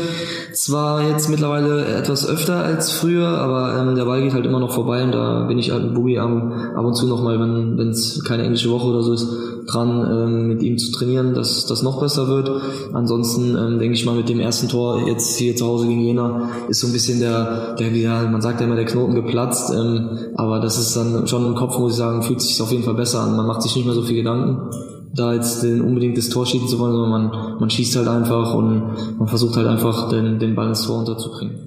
zwar 0.54 1.06
jetzt 1.06 1.28
mittlerweile 1.28 1.84
etwas 1.84 2.26
öfter 2.26 2.64
als 2.64 2.92
früher, 2.92 3.28
aber 3.28 3.78
ähm, 3.78 3.94
der 3.94 4.06
Ball 4.06 4.22
geht 4.22 4.32
halt 4.32 4.46
immer 4.46 4.58
noch 4.58 4.72
vorbei 4.72 5.04
und 5.04 5.12
da 5.12 5.44
bin 5.48 5.58
ich 5.58 5.70
halt 5.70 5.84
mit 5.84 5.94
Boogie 5.94 6.18
am, 6.18 6.50
ab 6.50 6.82
und 6.82 6.94
zu 6.94 7.06
nochmal, 7.06 7.38
wenn 7.38 7.90
es 7.90 8.24
keine 8.24 8.44
englische 8.44 8.70
Woche 8.70 8.88
oder 8.88 9.02
so 9.02 9.12
ist, 9.12 9.28
dran, 9.66 10.06
ähm, 10.10 10.48
mit 10.48 10.62
ihm 10.62 10.78
zu 10.78 10.90
trainieren, 10.92 11.34
dass 11.34 11.66
das 11.66 11.82
noch 11.82 12.00
besser 12.00 12.28
wird. 12.28 12.50
Ansonsten 12.92 13.56
ähm, 13.56 13.78
denke 13.78 13.94
ich 13.94 14.06
mal 14.06 14.14
mit 14.14 14.28
dem 14.28 14.40
ersten 14.40 14.68
Tor 14.68 15.06
jetzt 15.06 15.36
hier 15.36 15.56
zu 15.56 15.66
Hause 15.66 15.86
gegen 15.86 16.00
Jena 16.00 16.48
ist 16.68 16.80
so 16.80 16.86
ein 16.86 16.92
bisschen 16.92 17.20
der, 17.20 17.74
der 17.74 17.90
ja, 17.90 18.22
man 18.22 18.40
sagt 18.40 18.60
ja 18.60 18.66
immer 18.66 18.76
der 18.76 18.84
Knoten 18.86 19.14
geplatzt, 19.14 19.72
ähm, 19.74 20.08
aber 20.36 20.60
das 20.60 20.78
ist 20.78 20.96
dann 20.96 21.26
schon 21.26 21.46
im 21.46 21.54
Kopf, 21.54 21.78
muss 21.78 21.92
ich 21.92 21.98
sagen, 21.98 22.22
fühlt 22.30 22.42
sich 22.42 22.62
auf 22.62 22.70
jeden 22.70 22.84
Fall 22.84 22.94
besser 22.94 23.22
an. 23.22 23.36
Man 23.36 23.46
macht 23.46 23.62
sich 23.62 23.74
nicht 23.74 23.86
mehr 23.86 23.94
so 23.94 24.02
viel 24.02 24.14
Gedanken, 24.14 24.70
da 25.12 25.34
jetzt 25.34 25.64
den, 25.64 25.80
unbedingt 25.80 26.16
das 26.16 26.28
Tor 26.28 26.46
schießen 26.46 26.68
zu 26.68 26.78
wollen, 26.78 26.92
sondern 26.92 27.10
man, 27.10 27.58
man 27.58 27.70
schießt 27.70 27.96
halt 27.96 28.06
einfach 28.06 28.54
und 28.54 29.18
man 29.18 29.26
versucht 29.26 29.56
halt 29.56 29.66
einfach 29.66 30.08
den, 30.10 30.38
den 30.38 30.54
Ball 30.54 30.68
ins 30.68 30.82
Tor 30.82 31.00
unterzubringen. 31.00 31.58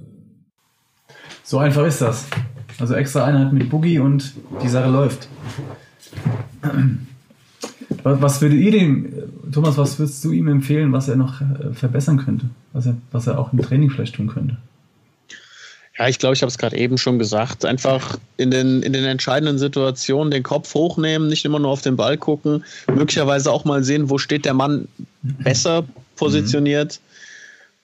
So 1.44 1.58
einfach 1.58 1.86
ist 1.86 2.02
das. 2.02 2.26
Also 2.80 2.94
extra 2.94 3.26
Einheit 3.26 3.52
mit 3.52 3.70
Boogie 3.70 4.00
und 4.00 4.34
die 4.64 4.70
Sache 4.70 4.90
läuft. 4.90 5.28
Was, 8.04 8.22
was 8.22 8.42
würdet 8.42 8.60
ihr 8.60 8.72
dem, 8.72 9.14
Thomas, 9.52 9.78
was 9.78 10.00
würdest 10.00 10.24
du 10.24 10.32
ihm 10.32 10.48
empfehlen, 10.48 10.94
was 10.94 11.10
er 11.10 11.18
noch 11.18 11.42
äh, 11.42 11.74
verbessern 11.74 12.18
könnte? 12.18 12.50
Was 12.72 12.86
er, 12.86 12.96
was 13.12 13.28
er 13.28 13.38
auch 13.38 13.52
im 13.52 13.62
Training 13.62 13.90
vielleicht 13.90 14.16
tun 14.16 14.28
könnte? 14.28 14.58
Ja, 15.98 16.08
ich 16.08 16.18
glaube, 16.18 16.34
ich 16.34 16.42
habe 16.42 16.50
es 16.50 16.58
gerade 16.58 16.76
eben 16.78 16.98
schon 16.98 17.20
gesagt. 17.20 17.66
Einfach 17.66 18.18
in 18.38 18.50
den, 18.50 18.82
in 18.82 18.94
den 18.94 19.06
entscheidenden 19.06 19.60
Situationen 19.60 20.32
den 20.32 20.42
Kopf 20.42 20.74
hochnehmen, 20.74 21.28
nicht 21.28 21.46
immer 21.46 21.60
nur 21.60 21.70
auf 21.70 21.82
den 21.82 21.96
Ball 21.96 22.18
gucken, 22.18 22.64
möglicherweise 22.88 23.52
auch 23.52 23.64
mal 23.64 23.84
sehen, 23.84 24.10
wo 24.10 24.18
steht 24.18 24.46
der 24.46 24.56
Mann 24.56 24.88
besser 25.22 25.84
positioniert. 26.16 27.00
Mhm. 27.00 27.14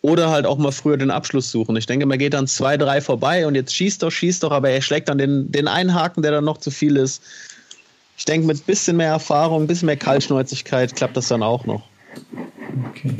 Oder 0.01 0.29
halt 0.29 0.45
auch 0.45 0.57
mal 0.57 0.71
früher 0.71 0.95
den 0.95 1.11
Abschluss 1.11 1.51
suchen. 1.51 1.75
Ich 1.75 1.85
denke, 1.85 2.05
man 2.05 2.17
geht 2.17 2.33
dann 2.33 2.47
zwei, 2.47 2.77
drei 2.77 3.01
vorbei 3.01 3.45
und 3.45 3.55
jetzt 3.55 3.75
schießt 3.75 4.01
doch, 4.01 4.09
schießt 4.09 4.43
doch, 4.43 4.51
aber 4.51 4.69
er 4.69 4.81
schlägt 4.81 5.09
dann 5.09 5.17
den, 5.17 5.51
den 5.51 5.67
einen 5.67 5.93
Haken, 5.93 6.21
der 6.21 6.31
dann 6.31 6.45
noch 6.45 6.57
zu 6.57 6.71
viel 6.71 6.95
ist. 6.95 7.21
Ich 8.17 8.23
denke, 8.23 8.47
mit 8.47 8.57
ein 8.57 8.63
bisschen 8.65 8.95
mehr 8.95 9.09
Erfahrung, 9.09 9.63
ein 9.63 9.67
bisschen 9.67 9.87
mehr 9.87 9.97
Kaltschnäuzigkeit 9.97 10.95
klappt 10.95 11.17
das 11.17 11.27
dann 11.27 11.43
auch 11.43 11.65
noch. 11.65 11.83
Okay. 12.91 13.13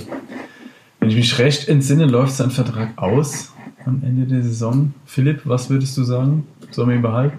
Wenn 1.02 1.10
ich 1.10 1.16
mich 1.16 1.38
recht 1.38 1.68
entsinne, 1.68 2.06
läuft 2.06 2.36
sein 2.36 2.50
Vertrag 2.50 2.98
aus 2.98 3.52
am 3.86 4.02
Ende 4.04 4.26
der 4.26 4.44
Saison. 4.44 4.94
Philipp, 5.06 5.42
was 5.46 5.70
würdest 5.70 5.98
du 5.98 6.04
sagen? 6.04 6.48
Sollen 6.72 6.90
wir 6.90 6.96
ihn 6.96 7.02
behalten? 7.02 7.38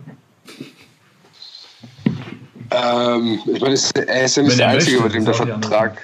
Ähm, 2.70 3.40
ich 3.46 3.60
meine, 3.60 3.78
er 4.06 4.24
ist 4.24 4.36
ja 4.36 4.42
nicht 4.42 4.58
der 4.58 4.68
Einzige, 4.68 5.00
möchte, 5.00 5.08
bei 5.08 5.14
dem 5.14 5.24
der 5.24 5.34
Vertrag. 5.34 5.98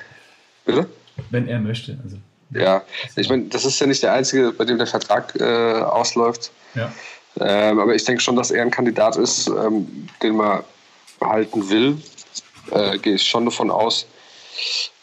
Bitte? 0.65 0.89
Wenn 1.31 1.49
er 1.49 1.61
möchte. 1.61 1.99
Also, 2.03 2.17
ja, 2.51 2.83
ich 3.15 3.29
meine, 3.29 3.45
das 3.45 3.65
ist 3.65 3.81
ja 3.81 3.87
nicht 3.87 4.03
der 4.03 4.13
Einzige, 4.13 4.53
bei 4.53 4.65
dem 4.65 4.79
der 4.79 4.87
Vertrag 4.87 5.35
äh, 5.41 5.81
ausläuft. 5.81 6.51
Ja. 6.75 6.93
Ähm, 7.39 7.79
aber 7.79 7.95
ich 7.95 8.05
denke 8.05 8.23
schon, 8.23 8.37
dass 8.37 8.51
er 8.51 8.63
ein 8.63 8.71
Kandidat 8.71 9.17
ist, 9.17 9.49
ähm, 9.49 10.09
den 10.23 10.37
man 10.37 10.63
behalten 11.21 11.69
will. 11.71 11.99
Äh, 12.71 12.99
Gehe 12.99 13.15
ich 13.15 13.27
schon 13.27 13.45
davon 13.45 13.71
aus. 13.71 14.07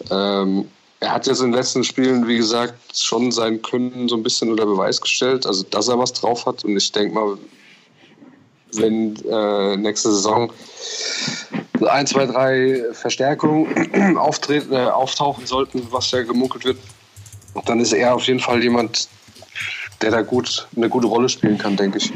Ähm, 0.09 0.67
er 1.03 1.11
hat 1.11 1.27
jetzt 1.27 1.41
in 1.41 1.47
den 1.47 1.55
letzten 1.55 1.83
Spielen, 1.83 2.27
wie 2.27 2.37
gesagt, 2.37 2.97
schon 2.97 3.31
sein 3.33 3.61
Können 3.61 4.07
so 4.07 4.15
ein 4.15 4.23
bisschen 4.23 4.49
unter 4.49 4.65
Beweis 4.65 5.01
gestellt, 5.01 5.45
also 5.45 5.63
dass 5.63 5.89
er 5.89 5.99
was 5.99 6.13
drauf 6.13 6.45
hat. 6.45 6.63
Und 6.63 6.77
ich 6.77 6.91
denke 6.93 7.13
mal, 7.13 7.37
wenn 8.75 9.17
äh, 9.29 9.75
nächste 9.75 10.11
Saison 10.13 10.51
ein, 11.85 12.07
zwei, 12.07 12.25
drei 12.25 12.83
Verstärkungen 12.93 14.17
auftreten, 14.17 14.71
äh, 14.71 14.85
auftauchen 14.85 15.45
sollten, 15.45 15.85
was 15.91 16.09
ja 16.11 16.23
gemunkelt 16.23 16.63
wird, 16.63 16.77
dann 17.65 17.81
ist 17.81 17.91
er 17.91 18.15
auf 18.15 18.25
jeden 18.25 18.39
Fall 18.39 18.63
jemand, 18.63 19.09
der 20.01 20.11
da 20.11 20.21
gut 20.21 20.69
eine 20.75 20.87
gute 20.87 21.07
Rolle 21.07 21.27
spielen 21.27 21.57
kann, 21.57 21.75
denke 21.75 21.97
ich. 21.97 22.13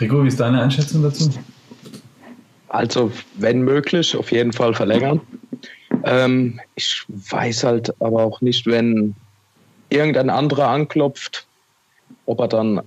Rico, 0.00 0.22
wie 0.22 0.28
ist 0.28 0.38
deine 0.38 0.62
Einschätzung 0.62 1.02
dazu? 1.02 1.28
Also, 2.68 3.10
wenn 3.34 3.62
möglich, 3.62 4.16
auf 4.16 4.30
jeden 4.30 4.52
Fall 4.52 4.74
verlängern. 4.74 5.20
Ähm, 6.04 6.60
ich 6.74 7.04
weiß 7.08 7.64
halt 7.64 7.94
aber 8.00 8.22
auch 8.22 8.40
nicht, 8.40 8.66
wenn 8.66 9.14
irgendein 9.88 10.30
anderer 10.30 10.68
anklopft, 10.68 11.46
ob 12.26 12.40
er 12.40 12.48
dann, 12.48 12.80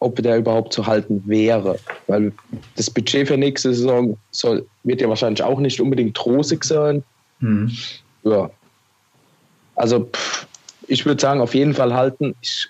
ob 0.00 0.16
der 0.22 0.38
überhaupt 0.38 0.72
zu 0.72 0.86
halten 0.86 1.22
wäre. 1.26 1.78
Weil 2.06 2.32
das 2.76 2.90
Budget 2.90 3.28
für 3.28 3.36
nächste 3.36 3.74
Saison 3.74 4.16
soll, 4.30 4.66
wird 4.84 5.00
ja 5.00 5.08
wahrscheinlich 5.08 5.42
auch 5.42 5.58
nicht 5.58 5.80
unbedingt 5.80 6.24
rosig 6.24 6.64
sein. 6.64 7.02
Mhm. 7.40 7.70
Ja. 8.24 8.50
Also 9.74 10.04
pff, 10.04 10.46
ich 10.88 11.04
würde 11.04 11.20
sagen, 11.20 11.40
auf 11.40 11.54
jeden 11.54 11.74
Fall 11.74 11.92
halten. 11.92 12.34
Ich 12.40 12.68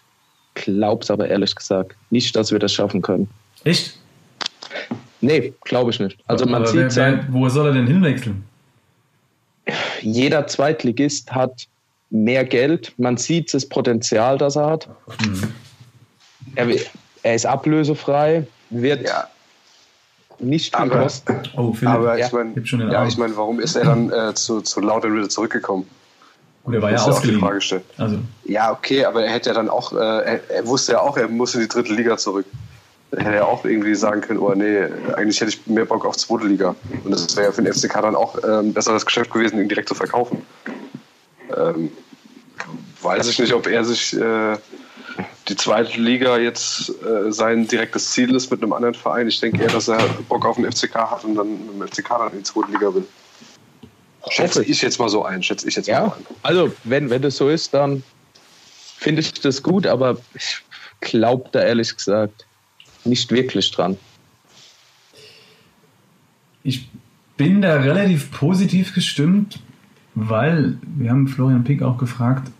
glaube 0.54 1.02
es 1.02 1.10
aber 1.10 1.28
ehrlich 1.28 1.54
gesagt 1.54 1.96
nicht, 2.10 2.34
dass 2.34 2.50
wir 2.50 2.58
das 2.58 2.72
schaffen 2.72 3.02
können. 3.02 3.28
Echt? 3.64 3.98
Nee, 5.20 5.52
glaube 5.62 5.92
ich 5.92 6.00
nicht. 6.00 6.18
Also 6.26 6.44
man 6.46 6.62
aber 6.62 6.66
sieht 6.66 6.96
wer, 6.96 7.18
wer, 7.18 7.32
wo 7.32 7.48
soll 7.48 7.68
er 7.68 7.74
denn 7.74 7.86
hinwechseln? 7.86 8.44
Jeder 10.00 10.46
Zweitligist 10.46 11.32
hat 11.32 11.66
mehr 12.10 12.44
Geld. 12.44 12.92
Man 12.98 13.16
sieht 13.16 13.52
das 13.54 13.66
Potenzial, 13.66 14.38
das 14.38 14.56
er 14.56 14.66
hat. 14.66 14.88
Mhm. 15.24 15.54
Er, 16.54 16.68
er, 17.22 17.34
ist 17.34 17.46
ablösefrei, 17.46 18.46
wird 18.70 19.08
ja. 19.08 19.28
nicht 20.38 20.76
viel 20.76 20.90
aber, 20.90 21.02
kosten. 21.02 21.42
Oh, 21.56 21.72
Philipp, 21.72 21.94
aber 21.94 22.18
ich 22.18 22.32
meine, 22.32 22.92
ja, 22.92 23.06
ich 23.06 23.16
mein, 23.16 23.36
warum 23.36 23.60
ist 23.60 23.76
er 23.76 23.84
dann 23.84 24.12
äh, 24.12 24.34
zu, 24.34 24.60
zu 24.60 24.80
Lautern 24.80 25.16
wieder 25.16 25.28
zurückgekommen? 25.28 25.86
Gut, 26.64 26.74
er 26.74 26.82
war 26.82 26.92
ja 26.92 27.02
ausgeliehen. 27.02 27.42
Also. 27.96 28.18
Ja, 28.44 28.70
okay, 28.70 29.04
aber 29.04 29.24
er 29.24 29.32
hätte 29.32 29.50
ja 29.50 29.54
dann 29.54 29.68
auch, 29.68 29.92
äh, 29.92 29.96
er, 29.96 30.50
er, 30.50 30.66
wusste 30.66 30.92
ja 30.92 31.00
auch, 31.00 31.16
er 31.16 31.28
muss 31.28 31.54
in 31.54 31.62
die 31.62 31.68
dritte 31.68 31.92
Liga 31.92 32.16
zurück. 32.16 32.46
Er 33.12 33.24
hätte 33.24 33.36
ja 33.36 33.44
auch 33.44 33.64
irgendwie 33.64 33.94
sagen 33.94 34.22
können, 34.22 34.38
oh 34.38 34.54
nee, 34.54 34.84
eigentlich 35.14 35.38
hätte 35.40 35.50
ich 35.50 35.66
mehr 35.66 35.84
Bock 35.84 36.06
auf 36.06 36.16
zweite 36.16 36.46
Liga. 36.46 36.74
Und 37.04 37.10
das 37.10 37.36
wäre 37.36 37.48
ja 37.48 37.52
für 37.52 37.62
den 37.62 37.72
FCK 37.72 38.00
dann 38.00 38.16
auch 38.16 38.42
äh, 38.42 38.60
ein 38.60 38.72
besseres 38.72 39.04
Geschäft 39.04 39.30
gewesen, 39.30 39.60
ihn 39.60 39.68
direkt 39.68 39.88
zu 39.88 39.94
verkaufen. 39.94 40.46
Ähm, 41.54 41.92
weiß 43.02 43.28
ich 43.28 43.38
nicht, 43.38 43.52
ob 43.52 43.66
er 43.66 43.84
sich 43.84 44.18
äh, 44.18 44.56
die 45.48 45.56
zweite 45.56 46.00
Liga 46.00 46.38
jetzt 46.38 46.90
äh, 47.04 47.30
sein 47.30 47.68
direktes 47.68 48.12
Ziel 48.12 48.34
ist 48.34 48.50
mit 48.50 48.62
einem 48.62 48.72
anderen 48.72 48.94
Verein. 48.94 49.28
Ich 49.28 49.40
denke 49.40 49.62
eher, 49.62 49.68
dass 49.68 49.88
er 49.88 49.98
Bock 50.28 50.46
auf 50.46 50.56
den 50.56 50.70
FCK 50.72 50.94
hat 50.94 51.24
und 51.24 51.34
dann 51.34 51.66
mit 51.66 51.74
dem 51.74 51.88
FCK 51.88 52.08
dann 52.08 52.32
in 52.32 52.38
die 52.38 52.44
zweite 52.44 52.72
Liga 52.72 52.94
will. 52.94 53.06
Schätze 54.30 54.64
ich 54.64 54.80
jetzt 54.80 54.98
mal 54.98 55.10
so 55.10 55.22
ein, 55.24 55.42
schätze 55.42 55.68
ich 55.68 55.76
jetzt 55.76 55.86
ja, 55.86 56.06
mal 56.06 56.16
ein. 56.16 56.26
Also, 56.42 56.72
wenn, 56.84 57.10
wenn 57.10 57.20
das 57.20 57.36
so 57.36 57.50
ist, 57.50 57.74
dann 57.74 58.02
finde 58.96 59.20
ich 59.20 59.34
das 59.34 59.62
gut, 59.62 59.86
aber 59.86 60.16
ich 60.32 60.62
glaube 61.00 61.50
da 61.52 61.60
ehrlich 61.60 61.94
gesagt 61.94 62.46
nicht 63.04 63.30
wirklich 63.30 63.70
dran. 63.70 63.96
ich 66.62 66.88
bin 67.36 67.62
da 67.62 67.80
relativ 67.80 68.30
positiv 68.30 68.94
gestimmt, 68.94 69.60
weil 70.14 70.78
wir 70.82 71.10
haben 71.10 71.28
Florian 71.28 71.64
Pick 71.64 71.82
auch 71.82 71.98
gefragt, 71.98 72.50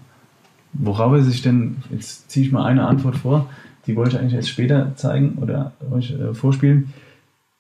worauf 0.73 1.13
er 1.13 1.23
sich 1.23 1.43
denn, 1.43 1.79
jetzt 1.91 2.31
ziehe 2.31 2.47
ich 2.47 2.53
mal 2.53 2.65
eine 2.65 2.87
Antwort 2.87 3.17
vor, 3.17 3.49
die 3.87 3.97
wollte 3.97 4.13
ich 4.13 4.19
eigentlich 4.19 4.35
erst 4.35 4.49
später 4.49 4.95
zeigen 4.97 5.39
oder 5.41 5.73
euch 5.91 6.13
äh, 6.13 6.35
vorspielen, 6.35 6.93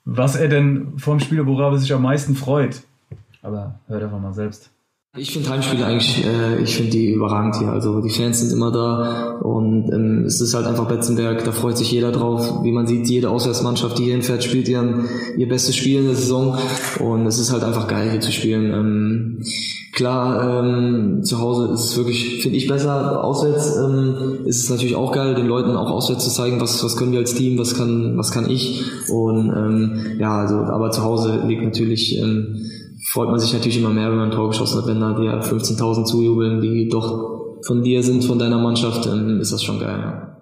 was 0.04 0.36
er 0.36 0.48
denn 0.48 0.98
vom 0.98 1.20
Spiel, 1.20 1.46
worauf 1.46 1.74
er 1.74 1.78
sich 1.78 1.92
am 1.92 2.02
meisten 2.02 2.34
freut. 2.34 2.82
Aber 3.42 3.78
hört 3.88 4.02
einfach 4.02 4.20
mal 4.20 4.32
selbst. 4.32 4.70
Ich 5.14 5.30
finde 5.30 5.50
Heimspiele 5.50 5.84
eigentlich, 5.84 6.24
äh, 6.24 6.62
ich 6.62 6.74
finde 6.74 6.92
die 6.92 7.10
überragend 7.10 7.56
hier. 7.56 7.68
Also 7.68 8.00
die 8.00 8.08
Fans 8.08 8.40
sind 8.40 8.50
immer 8.50 8.72
da 8.72 9.36
und 9.42 9.92
ähm, 9.92 10.24
es 10.24 10.40
ist 10.40 10.54
halt 10.54 10.66
einfach 10.66 10.88
Betzenberg, 10.88 11.44
da 11.44 11.52
freut 11.52 11.76
sich 11.76 11.92
jeder 11.92 12.12
drauf. 12.12 12.62
Wie 12.62 12.72
man 12.72 12.86
sieht, 12.86 13.06
jede 13.08 13.28
Auswärtsmannschaft, 13.28 13.98
die 13.98 14.04
hier 14.04 14.14
hinfährt, 14.14 14.42
spielt 14.42 14.68
ihren, 14.68 15.04
ihr 15.36 15.50
bestes 15.50 15.76
Spiel 15.76 15.98
in 15.98 16.06
der 16.06 16.14
Saison 16.14 16.56
und 16.98 17.26
es 17.26 17.38
ist 17.38 17.52
halt 17.52 17.62
einfach 17.62 17.88
geil 17.88 18.10
hier 18.10 18.22
zu 18.22 18.32
spielen. 18.32 18.72
Ähm, 18.72 19.42
klar, 19.92 20.64
ähm, 20.64 21.22
zu 21.22 21.40
Hause 21.40 21.74
ist 21.74 21.90
es 21.90 21.96
wirklich, 21.98 22.40
finde 22.40 22.56
ich 22.56 22.66
besser. 22.66 23.22
Auswärts 23.22 23.76
ähm, 23.76 24.46
ist 24.46 24.64
es 24.64 24.70
natürlich 24.70 24.96
auch 24.96 25.12
geil, 25.12 25.34
den 25.34 25.46
Leuten 25.46 25.76
auch 25.76 25.90
auswärts 25.90 26.24
zu 26.24 26.30
zeigen, 26.30 26.58
was, 26.58 26.82
was 26.82 26.96
können 26.96 27.12
wir 27.12 27.18
als 27.18 27.34
Team, 27.34 27.58
was 27.58 27.74
kann, 27.74 28.16
was 28.16 28.30
kann 28.30 28.48
ich. 28.48 28.82
Und 29.10 29.50
ähm, 29.50 30.16
ja, 30.18 30.38
also, 30.38 30.54
aber 30.54 30.90
zu 30.90 31.02
Hause 31.02 31.42
liegt 31.46 31.62
natürlich 31.62 32.16
ähm, 32.16 32.71
freut 33.12 33.28
man 33.28 33.38
sich 33.38 33.52
natürlich 33.52 33.78
immer 33.78 33.90
mehr, 33.90 34.08
wenn 34.08 34.16
man 34.16 34.30
ein 34.30 34.34
Tor 34.34 34.48
geschossen 34.48 34.80
hat, 34.80 34.86
wenn 34.86 34.98
da 34.98 35.12
dir 35.12 35.42
15.000 35.42 36.06
zujubeln, 36.06 36.62
die 36.62 36.88
doch 36.88 37.58
von 37.62 37.82
dir 37.82 38.02
sind, 38.02 38.24
von 38.24 38.38
deiner 38.38 38.58
Mannschaft, 38.58 39.04
dann 39.04 39.38
ist 39.38 39.52
das 39.52 39.62
schon 39.62 39.78
geil. 39.78 39.98
Ja. 40.00 40.36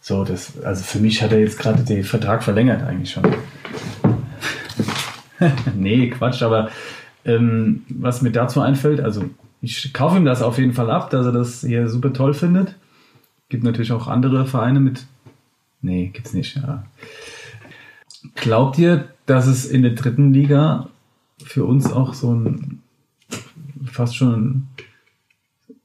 So, 0.00 0.24
das, 0.24 0.60
also 0.64 0.82
für 0.82 0.98
mich 0.98 1.22
hat 1.22 1.30
er 1.30 1.38
jetzt 1.38 1.56
gerade 1.56 1.84
den 1.84 2.02
Vertrag 2.02 2.42
verlängert 2.42 2.82
eigentlich 2.82 3.12
schon. 3.12 3.22
nee, 5.76 6.10
Quatsch, 6.10 6.42
aber 6.42 6.70
ähm, 7.24 7.84
was 7.88 8.22
mir 8.22 8.32
dazu 8.32 8.60
einfällt, 8.60 9.00
also 9.00 9.26
ich 9.62 9.92
kaufe 9.92 10.16
ihm 10.16 10.24
das 10.24 10.42
auf 10.42 10.58
jeden 10.58 10.72
Fall 10.72 10.90
ab, 10.90 11.10
dass 11.10 11.26
er 11.26 11.32
das 11.32 11.60
hier 11.60 11.88
super 11.88 12.12
toll 12.12 12.34
findet. 12.34 12.74
Gibt 13.50 13.62
natürlich 13.62 13.92
auch 13.92 14.08
andere 14.08 14.46
Vereine 14.46 14.80
mit. 14.80 15.06
Nee, 15.80 16.10
gibt's 16.12 16.32
nicht, 16.32 16.56
ja. 16.56 16.84
Glaubt 18.34 18.78
ihr, 18.78 19.04
dass 19.26 19.46
es 19.46 19.64
in 19.64 19.82
der 19.82 19.92
dritten 19.92 20.32
Liga 20.32 20.88
für 21.44 21.64
uns 21.64 21.92
auch 21.92 22.14
so 22.14 22.34
ein 22.34 22.82
fast 23.90 24.16
schon 24.16 24.68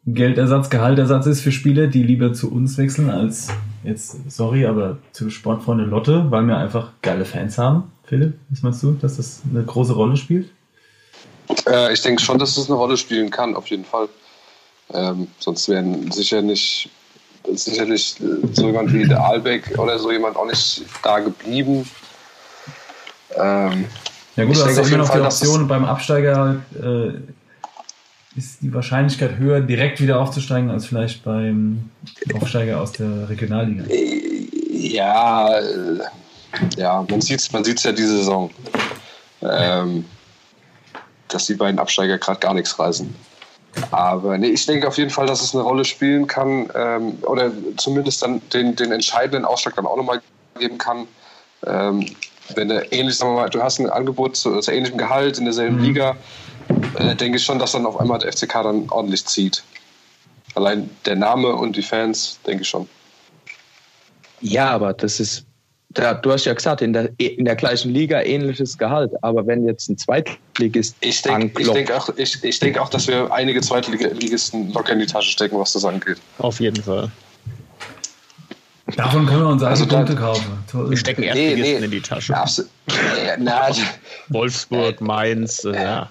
Geldersatz, 0.05 0.69
Gehaltersatz 0.69 1.27
ist 1.27 1.41
für 1.41 1.51
Spieler, 1.51 1.87
die 1.87 2.03
lieber 2.03 2.33
zu 2.33 2.51
uns 2.51 2.77
wechseln 2.77 3.09
als 3.09 3.47
jetzt, 3.83 4.17
sorry, 4.29 4.65
aber 4.65 4.97
zu 5.13 5.29
Sportfreunde 5.29 5.85
Lotte, 5.85 6.29
weil 6.29 6.45
wir 6.45 6.57
einfach 6.57 6.91
geile 7.01 7.23
Fans 7.23 7.57
haben. 7.57 7.91
Philipp, 8.03 8.33
was 8.49 8.61
meinst 8.63 8.83
du, 8.83 8.91
dass 8.93 9.17
das 9.17 9.41
eine 9.49 9.63
große 9.63 9.93
Rolle 9.93 10.17
spielt? 10.17 10.49
Äh, 11.67 11.93
ich 11.93 12.01
denke 12.01 12.21
schon, 12.21 12.37
dass 12.37 12.57
es 12.57 12.67
eine 12.67 12.77
Rolle 12.77 12.97
spielen 12.97 13.29
kann, 13.29 13.55
auf 13.55 13.67
jeden 13.67 13.85
Fall. 13.85 14.09
Ähm, 14.93 15.27
sonst 15.39 15.69
wären 15.69 16.11
sicher 16.11 16.41
nicht, 16.41 16.89
sicherlich 17.53 18.15
so 18.51 18.67
jemand 18.67 18.93
wie 18.93 19.07
der 19.07 19.23
Albeck 19.23 19.77
oder 19.77 19.97
so 19.99 20.11
jemand 20.11 20.35
auch 20.35 20.45
nicht 20.45 20.83
da 21.01 21.19
geblieben. 21.19 21.89
Ähm, 23.37 23.85
ja 24.35 24.45
gut, 24.45 24.55
ich 24.55 24.61
du 24.61 24.67
hast 24.67 24.87
immer 24.87 24.97
noch 24.97 25.07
Fall, 25.07 25.21
die 25.21 25.25
Option, 25.25 25.67
beim 25.67 25.85
Absteiger 25.85 26.61
äh, 26.81 27.13
ist 28.35 28.61
die 28.61 28.73
Wahrscheinlichkeit 28.73 29.37
höher, 29.37 29.61
direkt 29.61 30.01
wieder 30.01 30.19
aufzusteigen, 30.19 30.71
als 30.71 30.85
vielleicht 30.85 31.23
beim 31.23 31.91
Aufsteiger 32.33 32.81
aus 32.81 32.91
der 32.93 33.29
Regionalliga. 33.29 33.83
Ja, 34.71 35.59
äh, 35.59 35.99
ja 36.77 37.05
man 37.07 37.21
sieht 37.21 37.39
es 37.39 37.51
man 37.51 37.63
sieht's 37.63 37.83
ja 37.83 37.91
diese 37.91 38.17
Saison, 38.17 38.49
ähm, 39.41 40.05
dass 41.27 41.45
die 41.45 41.55
beiden 41.55 41.79
Absteiger 41.79 42.17
gerade 42.17 42.39
gar 42.39 42.53
nichts 42.53 42.77
reißen. 42.79 43.13
Aber 43.91 44.37
nee, 44.37 44.49
ich 44.49 44.65
denke 44.65 44.87
auf 44.87 44.97
jeden 44.97 45.09
Fall, 45.09 45.25
dass 45.25 45.41
es 45.41 45.53
eine 45.55 45.63
Rolle 45.63 45.83
spielen 45.83 46.27
kann 46.27 46.69
ähm, 46.75 47.17
oder 47.23 47.51
zumindest 47.77 48.21
dann 48.21 48.41
den, 48.49 48.75
den 48.75 48.91
entscheidenden 48.91 49.45
Ausschlag 49.45 49.75
dann 49.75 49.87
auch 49.87 49.97
nochmal 49.97 50.21
geben 50.59 50.77
kann. 50.77 51.07
Ähm, 51.65 52.05
wenn 52.55 52.69
du 52.69 52.85
ähnlich, 52.91 53.17
sagen 53.17 53.33
wir 53.33 53.41
mal, 53.41 53.49
du 53.49 53.61
hast 53.61 53.79
ein 53.79 53.89
Angebot 53.89 54.35
zu, 54.35 54.59
zu 54.59 54.71
ähnlichem 54.71 54.97
Gehalt 54.97 55.37
in 55.37 55.45
derselben 55.45 55.77
mhm. 55.77 55.83
Liga, 55.83 56.17
äh, 56.97 57.15
denke 57.15 57.37
ich 57.37 57.43
schon, 57.43 57.59
dass 57.59 57.71
dann 57.71 57.85
auf 57.85 57.99
einmal 57.99 58.19
der 58.19 58.31
FCK 58.31 58.63
dann 58.63 58.89
ordentlich 58.89 59.25
zieht. 59.25 59.63
Allein 60.55 60.89
der 61.05 61.15
Name 61.15 61.55
und 61.55 61.75
die 61.75 61.81
Fans, 61.81 62.39
denke 62.45 62.63
ich 62.63 62.69
schon. 62.69 62.87
Ja, 64.41 64.69
aber 64.69 64.93
das 64.93 65.19
ist, 65.19 65.45
da, 65.89 66.13
du 66.13 66.31
hast 66.31 66.45
ja 66.45 66.53
gesagt, 66.53 66.81
in 66.81 66.93
der, 66.93 67.09
in 67.17 67.45
der 67.45 67.55
gleichen 67.55 67.91
Liga 67.91 68.21
ähnliches 68.21 68.77
Gehalt. 68.77 69.11
Aber 69.21 69.45
wenn 69.47 69.65
jetzt 69.65 69.89
ein 69.89 69.97
Zweitligist. 69.97 70.95
Ich 70.99 71.21
denke 71.21 71.61
ich 71.61 71.69
denk 71.69 71.91
auch, 71.91 72.09
ich, 72.17 72.43
ich 72.43 72.59
denk 72.59 72.77
auch, 72.77 72.89
dass 72.89 73.07
wir 73.07 73.31
einige 73.31 73.61
Zweitligisten 73.61 74.73
locker 74.73 74.93
in 74.93 74.99
die 74.99 75.05
Tasche 75.05 75.31
stecken, 75.31 75.57
was 75.57 75.73
das 75.73 75.85
angeht. 75.85 76.17
Auf 76.39 76.59
jeden 76.59 76.81
Fall. 76.83 77.09
Davon 78.95 79.25
können 79.25 79.41
wir 79.41 79.49
uns 79.49 79.63
also 79.63 79.87
Punkte 79.87 80.15
kaufen. 80.15 80.63
Toll. 80.71 80.89
Wir 80.89 80.97
stecken 80.97 81.23
Erstligisten 81.23 81.61
nee, 81.61 81.79
nee. 81.79 81.85
in 81.85 81.91
die 81.91 82.01
Tasche. 82.01 82.35
Absolut. 82.35 82.69
Na, 83.39 83.69
Wolfsburg, 84.29 85.01
Mainz, 85.01 85.63
äh, 85.63 85.73
ja. 85.73 86.09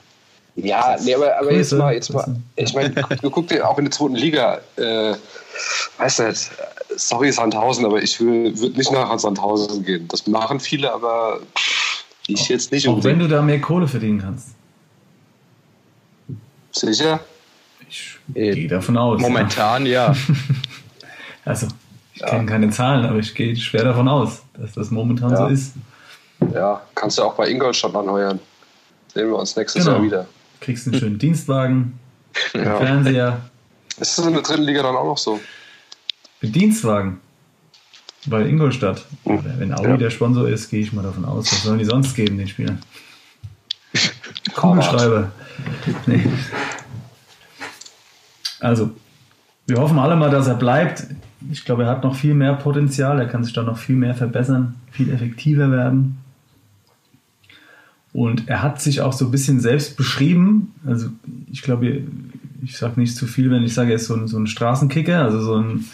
Ja, 0.54 0.96
nee, 1.02 1.14
aber, 1.14 1.38
aber 1.38 1.52
jetzt 1.52 1.72
mal, 1.72 1.94
jetzt 1.94 2.12
mal, 2.12 2.36
ich 2.56 2.74
meine, 2.74 2.90
du 3.22 3.30
guck 3.30 3.48
dir 3.48 3.66
auch 3.66 3.78
in 3.78 3.86
der 3.86 3.92
zweiten 3.92 4.16
Liga, 4.16 4.60
äh, 4.76 5.14
weißt 5.96 6.18
du, 6.18 6.34
sorry 6.96 7.32
Sandhausen, 7.32 7.86
aber 7.86 8.02
ich 8.02 8.20
würde 8.20 8.76
nicht 8.76 8.92
nach 8.92 9.18
Sandhausen 9.18 9.82
gehen. 9.82 10.08
Das 10.08 10.26
machen 10.26 10.60
viele, 10.60 10.92
aber 10.92 11.40
ich 12.26 12.48
jetzt 12.48 12.70
nicht. 12.70 12.86
Auch 12.86 13.02
wenn 13.02 13.18
du 13.18 13.28
da 13.28 13.40
mehr 13.40 13.60
Kohle 13.60 13.88
verdienen 13.88 14.20
kannst. 14.20 14.48
Sicher? 16.72 17.20
Ich 17.88 18.18
gehe 18.34 18.68
davon 18.68 18.96
aus. 18.96 19.20
Momentan 19.20 19.86
ja. 19.86 20.12
ja. 20.12 20.16
also, 21.44 21.68
ich 22.14 22.22
kenne 22.22 22.46
keine 22.46 22.70
Zahlen, 22.70 23.06
aber 23.06 23.18
ich 23.18 23.34
gehe 23.34 23.56
schwer 23.56 23.84
davon 23.84 24.08
aus, 24.08 24.42
dass 24.54 24.72
das 24.72 24.90
momentan 24.90 25.36
so 25.36 25.46
ist. 25.46 25.74
Ja, 26.52 26.82
kannst 26.94 27.18
du 27.18 27.22
auch 27.22 27.34
bei 27.34 27.48
Ingolstadt 27.48 27.94
anheuern. 27.94 28.38
Sehen 29.14 29.28
wir 29.28 29.36
uns 29.36 29.56
nächstes 29.56 29.84
genau. 29.84 29.96
Jahr 29.96 30.04
wieder. 30.04 30.26
Kriegst 30.60 30.86
einen 30.86 30.98
schönen 30.98 31.18
Dienstwagen, 31.18 31.98
ja. 32.54 32.76
Fernseher. 32.76 33.40
Ist 33.98 34.18
das 34.18 34.26
in 34.26 34.32
der 34.32 34.42
dritten 34.42 34.62
Liga 34.62 34.82
dann 34.82 34.96
auch 34.96 35.04
noch 35.04 35.18
so? 35.18 35.40
Mit 36.40 36.54
Dienstwagen? 36.54 37.20
Bei 38.26 38.42
Ingolstadt. 38.42 39.04
Hm. 39.24 39.44
Wenn 39.58 39.74
Audi 39.74 39.88
ja. 39.88 39.96
der 39.96 40.10
Sponsor 40.10 40.48
ist, 40.48 40.70
gehe 40.70 40.80
ich 40.80 40.92
mal 40.92 41.02
davon 41.02 41.24
aus. 41.24 41.50
Was 41.50 41.62
sollen 41.62 41.78
die 41.78 41.84
sonst 41.84 42.14
geben, 42.14 42.38
den 42.38 42.48
Spielern? 42.48 42.80
Kugelschreiber. 44.54 45.30
Nee. 46.06 46.24
Also, 48.60 48.90
wir 49.66 49.76
hoffen 49.78 49.98
alle 49.98 50.14
mal, 50.14 50.30
dass 50.30 50.46
er 50.46 50.54
bleibt 50.54 51.04
ich 51.50 51.64
glaube, 51.64 51.84
er 51.84 51.90
hat 51.90 52.04
noch 52.04 52.14
viel 52.14 52.34
mehr 52.34 52.54
Potenzial, 52.54 53.18
er 53.18 53.26
kann 53.26 53.44
sich 53.44 53.52
da 53.52 53.62
noch 53.62 53.78
viel 53.78 53.96
mehr 53.96 54.14
verbessern, 54.14 54.74
viel 54.90 55.12
effektiver 55.12 55.70
werden. 55.70 56.18
Und 58.12 58.48
er 58.48 58.62
hat 58.62 58.80
sich 58.80 59.00
auch 59.00 59.12
so 59.12 59.26
ein 59.26 59.30
bisschen 59.30 59.60
selbst 59.60 59.96
beschrieben. 59.96 60.74
Also 60.84 61.08
ich 61.50 61.62
glaube, 61.62 62.02
ich 62.62 62.76
sage 62.76 63.00
nicht 63.00 63.16
zu 63.16 63.26
viel, 63.26 63.50
wenn 63.50 63.62
ich 63.62 63.74
sage, 63.74 63.90
er 63.90 63.96
ist 63.96 64.06
so 64.06 64.14
ein, 64.14 64.28
so 64.28 64.38
ein 64.38 64.46
Straßenkicker, 64.46 65.22
also 65.22 65.40
so, 65.40 65.56
ein, 65.56 65.84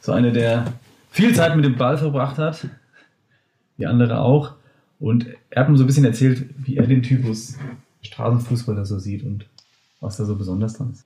so 0.00 0.12
einer, 0.12 0.30
der 0.30 0.72
viel 1.10 1.34
Zeit 1.34 1.56
mit 1.56 1.64
dem 1.64 1.76
Ball 1.76 1.98
verbracht 1.98 2.38
hat, 2.38 2.68
wie 3.76 3.86
andere 3.86 4.20
auch. 4.20 4.52
Und 5.00 5.26
er 5.50 5.62
hat 5.62 5.68
mir 5.68 5.76
so 5.76 5.84
ein 5.84 5.86
bisschen 5.86 6.04
erzählt, 6.04 6.46
wie 6.58 6.76
er 6.76 6.86
den 6.86 7.02
Typus 7.02 7.56
Straßenfußballer 8.02 8.86
so 8.86 8.98
sieht 8.98 9.24
und 9.24 9.46
was 10.00 10.16
da 10.16 10.24
so 10.24 10.36
besonders 10.36 10.74
dran 10.74 10.90
ist. 10.92 11.04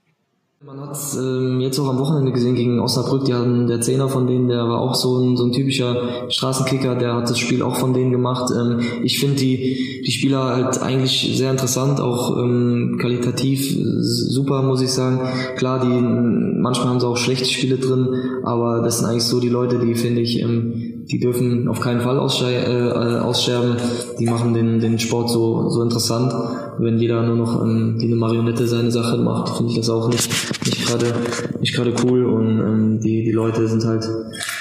Man 0.66 0.80
hat 0.80 0.92
es 0.92 1.14
ähm, 1.14 1.60
jetzt 1.60 1.78
auch 1.78 1.90
am 1.90 1.98
Wochenende 1.98 2.32
gesehen 2.32 2.54
gegen 2.54 2.80
Osnabrück. 2.80 3.26
Die 3.26 3.34
hatten 3.34 3.66
der 3.66 3.82
Zehner 3.82 4.08
von 4.08 4.26
denen, 4.26 4.48
der 4.48 4.66
war 4.66 4.80
auch 4.80 4.94
so 4.94 5.18
ein, 5.18 5.36
so 5.36 5.44
ein 5.44 5.52
typischer 5.52 6.30
Straßenkicker, 6.30 6.94
der 6.94 7.16
hat 7.16 7.28
das 7.28 7.38
Spiel 7.38 7.60
auch 7.60 7.76
von 7.76 7.92
denen 7.92 8.10
gemacht. 8.10 8.50
Ähm, 8.50 8.80
ich 9.02 9.20
finde 9.20 9.36
die, 9.36 10.02
die 10.06 10.10
Spieler 10.10 10.56
halt 10.56 10.80
eigentlich 10.80 11.36
sehr 11.36 11.50
interessant, 11.50 12.00
auch 12.00 12.38
ähm, 12.38 12.96
qualitativ 12.98 13.76
super, 13.76 14.62
muss 14.62 14.80
ich 14.80 14.90
sagen. 14.90 15.20
Klar, 15.58 15.80
die 15.80 16.00
manchmal 16.00 16.88
haben 16.88 17.00
sie 17.00 17.08
auch 17.08 17.18
schlechte 17.18 17.44
Spiele 17.44 17.76
drin, 17.76 18.08
aber 18.42 18.80
das 18.80 19.00
sind 19.00 19.06
eigentlich 19.06 19.24
so 19.24 19.40
die 19.40 19.50
Leute, 19.50 19.78
die 19.78 19.94
finde 19.94 20.22
ich, 20.22 20.40
ähm, 20.40 20.93
die 21.10 21.18
dürfen 21.18 21.68
auf 21.68 21.80
keinen 21.80 22.00
Fall 22.00 22.16
äh, 22.16 23.18
aussterben. 23.18 23.76
Die 24.18 24.26
machen 24.26 24.54
den, 24.54 24.80
den 24.80 24.98
Sport 24.98 25.30
so, 25.30 25.68
so 25.68 25.82
interessant. 25.82 26.32
Wenn 26.78 26.98
jeder 26.98 27.22
nur 27.22 27.36
noch 27.36 27.62
ähm, 27.62 27.96
wie 27.98 28.06
eine 28.06 28.16
Marionette 28.16 28.66
seine 28.66 28.90
Sache 28.90 29.16
macht, 29.18 29.56
finde 29.56 29.72
ich 29.72 29.78
das 29.78 29.90
auch 29.90 30.08
nicht 30.08 30.30
nicht 30.64 30.86
gerade 30.86 31.14
nicht 31.60 32.04
cool 32.04 32.24
und 32.24 32.58
ähm, 32.58 33.00
die 33.00 33.24
die 33.24 33.32
Leute 33.32 33.68
sind 33.68 33.84
halt 33.84 34.04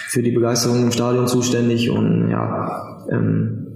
für 0.07 0.21
die 0.21 0.31
Begeisterung 0.31 0.83
im 0.83 0.91
Stadion 0.91 1.27
zuständig 1.27 1.89
und 1.89 2.29
ja 2.29 3.05
ähm, 3.11 3.72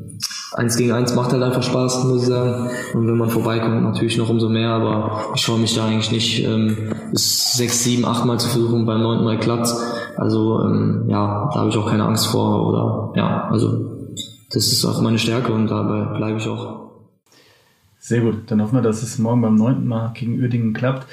eins 0.57 0.75
gegen 0.75 0.91
eins 0.91 1.13
macht 1.13 1.31
halt 1.31 1.43
einfach 1.43 1.61
Spaß, 1.61 2.03
muss 2.05 2.23
ich 2.23 2.27
sagen. 2.27 2.69
Und 2.93 3.07
wenn 3.07 3.17
man 3.17 3.29
vorbeikommt, 3.29 3.83
natürlich 3.83 4.17
noch 4.17 4.29
umso 4.29 4.49
mehr, 4.49 4.71
aber 4.71 5.31
ich 5.35 5.41
schaue 5.41 5.59
mich 5.59 5.75
da 5.75 5.85
eigentlich 5.85 6.11
nicht, 6.11 6.43
ähm, 6.43 6.93
bis 7.11 7.53
sechs, 7.53 7.83
sieben, 7.83 8.05
acht 8.05 8.25
Mal 8.25 8.39
zu 8.39 8.49
versuchen, 8.49 8.85
beim 8.85 9.01
neunten 9.01 9.23
Mal 9.23 9.39
klappt 9.39 9.69
Also 10.17 10.61
ähm, 10.63 11.05
ja, 11.07 11.49
da 11.53 11.59
habe 11.59 11.69
ich 11.69 11.77
auch 11.77 11.89
keine 11.89 12.05
Angst 12.05 12.27
vor 12.27 12.67
oder 12.67 13.13
ja, 13.15 13.47
also 13.49 13.85
das 14.49 14.67
ist 14.67 14.83
auch 14.83 14.99
meine 15.01 15.19
Stärke 15.19 15.53
und 15.53 15.67
dabei 15.67 16.17
bleibe 16.17 16.39
ich 16.39 16.47
auch. 16.47 16.87
Sehr 17.99 18.21
gut. 18.21 18.35
Dann 18.47 18.61
hoffen 18.61 18.75
wir, 18.75 18.81
dass 18.81 19.03
es 19.03 19.19
morgen 19.19 19.41
beim 19.41 19.55
9. 19.55 19.85
Mal 19.85 20.11
gegen 20.13 20.39
Uerdingen 20.41 20.73
klappt. 20.73 21.05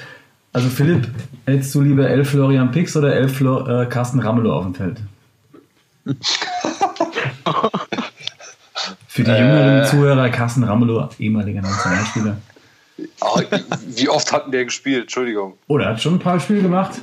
Also 0.53 0.69
Philipp, 0.69 1.09
hättest 1.45 1.75
du 1.75 1.81
lieber 1.81 2.09
elf 2.09 2.29
Florian 2.29 2.71
Pix 2.71 2.95
oder 2.95 3.13
elf 3.13 3.35
Flo, 3.35 3.67
äh, 3.67 3.85
Carsten 3.87 4.19
Ramelow 4.19 4.53
auf 4.53 4.63
dem 4.63 4.73
Feld? 4.73 5.01
Für 9.15 9.23
die 9.23 9.31
jüngeren 9.31 9.81
äh, 9.81 9.85
Zuhörer, 9.85 10.27
Carsten 10.27 10.65
Ramelow, 10.65 11.07
ehemaliger 11.19 11.61
Nationalspieler. 11.61 12.35
Oh, 13.21 13.39
wie 13.87 14.09
oft 14.09 14.29
hatten 14.33 14.51
der 14.51 14.65
gespielt? 14.65 15.03
Entschuldigung. 15.03 15.53
Oh, 15.67 15.77
der 15.77 15.87
hat 15.87 16.01
schon 16.01 16.15
ein 16.15 16.19
paar 16.19 16.37
Spiele 16.37 16.63
gemacht. 16.63 16.95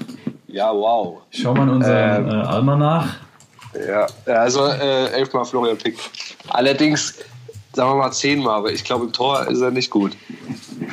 Ja, 0.46 0.74
wow. 0.74 1.22
Schau 1.30 1.54
mal 1.54 1.62
in 1.62 1.70
unseren 1.70 2.28
ähm, 2.28 2.28
äh, 2.28 2.44
Almanach. 2.44 3.16
Ja, 3.88 4.06
also 4.26 4.66
äh, 4.66 5.06
elfmal 5.12 5.46
Florian 5.46 5.78
Pick. 5.78 5.96
Allerdings, 6.48 7.14
sagen 7.72 7.92
wir 7.92 7.96
mal 7.96 8.12
zehnmal, 8.12 8.58
aber 8.58 8.70
ich 8.70 8.84
glaube, 8.84 9.06
im 9.06 9.12
Tor 9.14 9.48
ist 9.48 9.62
er 9.62 9.70
nicht 9.70 9.88
gut. 9.88 10.14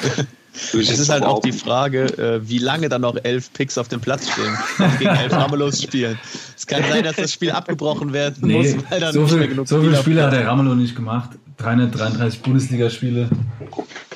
Es 0.74 1.00
ist 1.00 1.10
halt 1.10 1.24
auch 1.24 1.42
die 1.42 1.52
Frage, 1.52 2.06
äh, 2.18 2.48
wie 2.48 2.60
lange 2.60 2.90
dann 2.90 3.02
noch 3.02 3.16
elf 3.24 3.52
Picks 3.54 3.78
auf 3.78 3.88
dem 3.88 4.00
Platz 4.00 4.30
stehen 4.30 4.58
gegen 5.00 5.10
elf 5.10 5.32
Ramelos 5.32 5.82
spielen. 5.82 6.20
Es 6.56 6.68
kann 6.68 6.84
sein, 6.90 7.04
dass 7.04 7.16
das 7.16 7.34
Spiel 7.34 7.52
abgebrochen 7.52 8.14
werden 8.14 8.38
nee, 8.42 8.58
muss, 8.58 8.76
weil 8.90 9.00
dann 9.00 9.14
so 9.14 9.22
nicht 9.22 9.30
viel, 9.30 9.40
mehr 9.40 9.48
genug 9.48 9.68
So 9.68 9.82
viele 9.82 9.96
Spiele 9.98 10.24
hat 10.24 10.34
der 10.34 10.48
Ramelow 10.48 10.76
nicht 10.76 10.96
gemacht. 10.96 11.32
333 11.58 12.42
Bundesligaspiele. 12.42 13.30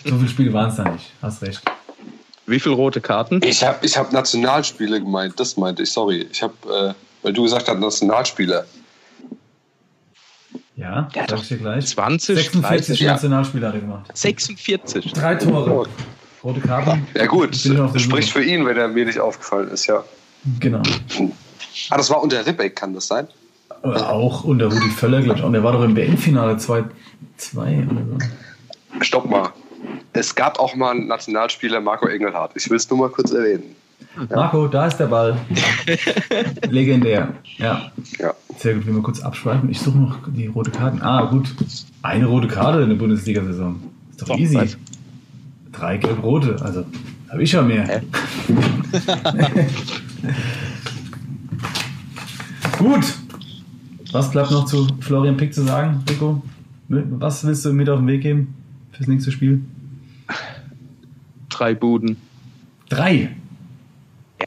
So 0.05 0.17
viele 0.17 0.29
Spiele 0.29 0.53
waren 0.53 0.69
es 0.69 0.75
da 0.75 0.89
nicht. 0.89 1.11
Hast 1.21 1.41
recht. 1.41 1.61
Wie 2.45 2.59
viele 2.59 2.75
rote 2.75 3.01
Karten? 3.01 3.41
Ich 3.43 3.63
habe 3.63 3.85
ich 3.85 3.97
hab 3.97 4.11
Nationalspiele 4.11 4.99
gemeint. 4.99 5.39
Das 5.39 5.57
meinte 5.57 5.83
ich. 5.83 5.91
Sorry. 5.91 6.27
Ich 6.31 6.43
habe, 6.43 6.53
äh, 6.69 6.93
weil 7.21 7.33
du 7.33 7.43
gesagt 7.43 7.67
hast, 7.67 7.79
Nationalspieler. 7.79 8.65
Ja, 10.75 11.07
ja 11.13 11.25
sag 11.29 11.41
ich 11.41 11.47
dir 11.49 11.57
gleich. 11.57 11.85
20, 11.85 12.35
46 12.35 12.97
30, 12.97 13.07
Nationalspiele 13.07 13.67
hat 13.67 13.75
er 13.75 13.81
gemacht. 13.81 14.11
46. 14.13 15.13
Drei 15.13 15.35
Tore. 15.35 15.87
Rote 16.43 16.59
Karte. 16.59 16.99
Ja 17.15 17.25
gut, 17.25 17.55
spricht 17.55 18.31
für 18.31 18.43
ihn, 18.43 18.65
wenn 18.65 18.77
er 18.77 18.87
mir 18.87 19.05
nicht 19.05 19.19
aufgefallen 19.19 19.69
ist, 19.69 19.87
ja. 19.87 20.03
Genau. 20.59 20.81
Ah, 21.89 21.97
das 21.97 22.09
war 22.09 22.21
unter 22.21 22.45
Ribbeck, 22.45 22.75
kann 22.75 22.93
das 22.93 23.07
sein? 23.07 23.27
Oder 23.81 24.09
auch 24.09 24.43
unter 24.43 24.65
Rudi 24.65 24.89
Völler, 24.89 25.21
glaube 25.21 25.39
ich. 25.39 25.45
Und 25.45 25.53
der 25.53 25.63
war 25.63 25.73
doch 25.73 25.83
im 25.83 25.95
WM-Finale 25.95 26.57
2 26.57 26.83
oder 26.83 27.75
so. 27.77 29.01
Stopp 29.01 29.29
mal. 29.29 29.49
Es 30.13 30.35
gab 30.35 30.59
auch 30.59 30.75
mal 30.75 30.91
einen 30.91 31.07
Nationalspieler, 31.07 31.81
Marco 31.81 32.07
Engelhardt. 32.07 32.51
Ich 32.55 32.69
will 32.69 32.77
es 32.77 32.89
nur 32.89 32.99
mal 32.99 33.09
kurz 33.09 33.31
erwähnen. 33.31 33.75
Ja. 34.29 34.35
Marco, 34.35 34.67
da 34.67 34.87
ist 34.87 34.97
der 34.97 35.07
Ball. 35.07 35.37
Legendär. 36.69 37.33
Ja. 37.57 37.91
ja. 38.19 38.33
Sehr 38.57 38.75
gut, 38.75 38.85
wenn 38.85 38.95
wir 38.95 39.01
kurz 39.01 39.21
abschweifen. 39.21 39.69
Ich 39.69 39.79
suche 39.79 39.97
noch 39.97 40.17
die 40.27 40.47
rote 40.47 40.71
Karten. 40.71 41.01
Ah, 41.01 41.25
gut. 41.25 41.53
Eine 42.03 42.27
rote 42.27 42.47
Karte 42.47 42.81
in 42.81 42.89
der 42.89 42.95
Bundesliga-Saison. 42.95 43.81
Ist 44.11 44.21
doch, 44.21 44.27
doch 44.27 44.37
easy. 44.37 44.55
Weiß. 44.55 44.77
Drei 45.83 45.97
gelb-rote. 45.97 46.55
Also, 46.61 46.85
habe 47.29 47.43
ich 47.43 47.51
ja 47.51 47.61
mehr. 47.61 47.83
gut. 52.77 53.03
Was 54.13 54.31
bleibt 54.31 54.51
noch 54.51 54.63
zu 54.63 54.87
Florian 55.01 55.35
Pick 55.35 55.53
zu 55.53 55.63
sagen, 55.63 56.01
Rico? 56.09 56.41
Was 56.87 57.45
willst 57.45 57.65
du 57.65 57.73
mit 57.73 57.89
auf 57.89 57.99
den 57.99 58.07
Weg 58.07 58.21
geben 58.21 58.55
fürs 58.93 59.09
nächste 59.09 59.33
Spiel? 59.33 59.61
Drei 61.49 61.73
Buden. 61.73 62.15
Drei? 62.87 63.35
Ja. 64.39 64.45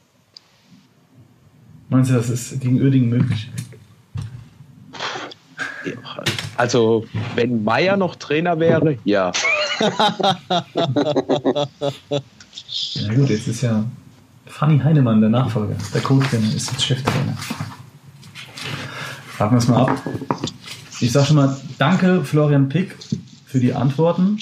Meinst 1.91 2.11
du, 2.11 2.15
das 2.15 2.31
ist 2.31 2.63
gegen 2.63 2.81
Uerdingen 2.81 3.11
möglich? 3.11 3.51
Also, 6.57 7.05
wenn 7.35 7.63
Meier 7.63 7.99
noch 7.99 8.17
Trainer 8.17 8.59
wäre, 8.59 8.97
ja. 9.05 9.33
ja 12.95 13.15
gut, 13.15 13.29
jetzt 13.29 13.49
ist 13.49 13.63
ja 13.63 13.85
Fanny 14.47 14.79
Heinemann 14.79 15.21
der 15.21 15.29
Nachfolger. 15.31 15.77
Der 15.93 16.01
Co-Trainer 16.01 16.55
ist 16.55 16.73
jetzt 16.73 16.83
Cheftrainer. 16.83 17.37
Warten 19.39 19.55
wir 19.55 19.59
es 19.59 19.69
mal 19.69 19.83
ab. 19.83 20.03
Ich 21.01 21.13
sage 21.13 21.27
schon 21.27 21.37
mal 21.37 21.55
danke, 21.79 22.25
Florian 22.25 22.71
Pick, 22.71 22.97
für 23.45 23.61
die 23.61 23.75
Antworten. 23.75 24.39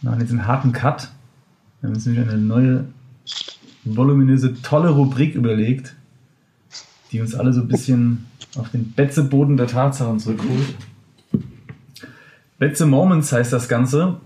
Wir 0.00 0.10
machen 0.10 0.20
jetzt 0.20 0.30
einen 0.30 0.46
harten 0.46 0.72
Cut. 0.72 1.10
Wir 1.80 1.88
haben 1.88 1.94
uns 1.94 2.06
nämlich 2.06 2.26
eine 2.26 2.38
neue, 2.38 2.86
voluminöse, 3.84 4.60
tolle 4.62 4.88
Rubrik 4.88 5.34
überlegt, 5.34 5.94
die 7.12 7.20
uns 7.20 7.34
alle 7.34 7.52
so 7.52 7.60
ein 7.60 7.68
bisschen 7.68 8.24
auf 8.56 8.70
den 8.70 8.92
Betzeboden 8.92 9.58
der 9.58 9.66
Tatsachen 9.66 10.18
zurückholt. 10.18 10.74
Betze 12.64 12.86
Moments 12.86 13.30
heißt 13.30 13.52
das 13.52 13.68
Ganze. 13.68 14.16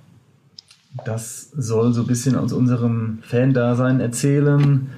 Das 1.04 1.50
soll 1.56 1.92
so 1.92 2.02
ein 2.02 2.06
bisschen 2.06 2.36
aus 2.36 2.52
unserem 2.52 3.18
Fan-Dasein 3.22 3.98
erzählen, 3.98 4.90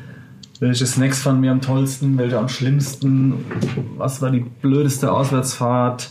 welche 0.58 0.84
Snacks 0.84 1.22
fanden 1.22 1.42
wir 1.42 1.50
am 1.50 1.62
tollsten, 1.62 2.18
welche 2.18 2.38
am 2.38 2.50
schlimmsten, 2.50 3.46
was 3.96 4.20
war 4.20 4.30
die 4.30 4.40
blödeste 4.40 5.10
Auswärtsfahrt, 5.10 6.10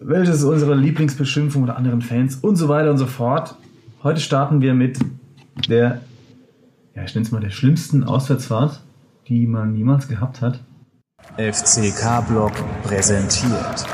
welches 0.00 0.36
ist 0.36 0.44
unsere 0.44 0.74
Lieblingsbeschimpfung 0.74 1.64
oder 1.64 1.76
anderen 1.76 2.00
Fans 2.00 2.36
und 2.36 2.56
so 2.56 2.70
weiter 2.70 2.90
und 2.92 2.96
so 2.96 3.06
fort. 3.06 3.54
Heute 4.02 4.20
starten 4.20 4.62
wir 4.62 4.72
mit 4.72 4.98
der, 5.68 6.00
ja, 6.94 7.04
ich 7.04 7.14
nenne 7.14 7.26
es 7.26 7.30
mal 7.30 7.42
der 7.42 7.50
schlimmsten 7.50 8.04
Auswärtsfahrt, 8.04 8.80
die 9.28 9.46
man 9.46 9.76
jemals 9.76 10.08
gehabt 10.08 10.40
hat. 10.40 10.60
FCK-Block 11.36 12.54
präsentiert 12.84 13.84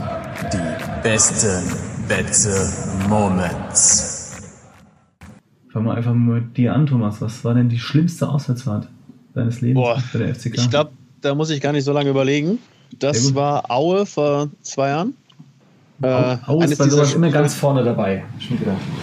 die 0.53 1.03
besten 1.03 1.92
Betze 2.09 2.73
Moments. 3.09 4.41
Fangen 5.73 5.87
wir 5.87 5.95
einfach 5.95 6.15
mal 6.15 6.41
mit 6.41 6.57
dir 6.57 6.75
an, 6.75 6.87
Thomas. 6.87 7.21
Was 7.21 7.45
war 7.45 7.55
denn 7.55 7.69
die 7.69 7.79
schlimmste 7.79 8.29
Auswärtsfahrt? 8.29 8.89
deines 9.35 9.61
Lebens 9.61 9.83
Boah, 9.83 10.03
bei 10.13 10.19
der 10.19 10.35
FCK? 10.35 10.55
Ich 10.59 10.71
glaube, 10.71 10.93
da 11.21 11.35
muss 11.35 11.51
ich 11.51 11.61
gar 11.61 11.73
nicht 11.73 11.85
so 11.85 11.93
lange 11.93 12.11
überlegen. 12.11 12.59
Das 12.99 13.35
war 13.35 13.71
Aue 13.71 14.05
vor 14.07 14.51
zwei 14.63 14.89
Jahren. 14.89 15.15
Äh, 16.03 16.37
Aue 16.47 16.65
ist 16.65 16.79
bei 16.79 16.89
sowas 16.89 17.15
immer 17.15 17.31
ganz 17.31 17.55
vorne 17.55 17.85
dabei. 17.85 18.25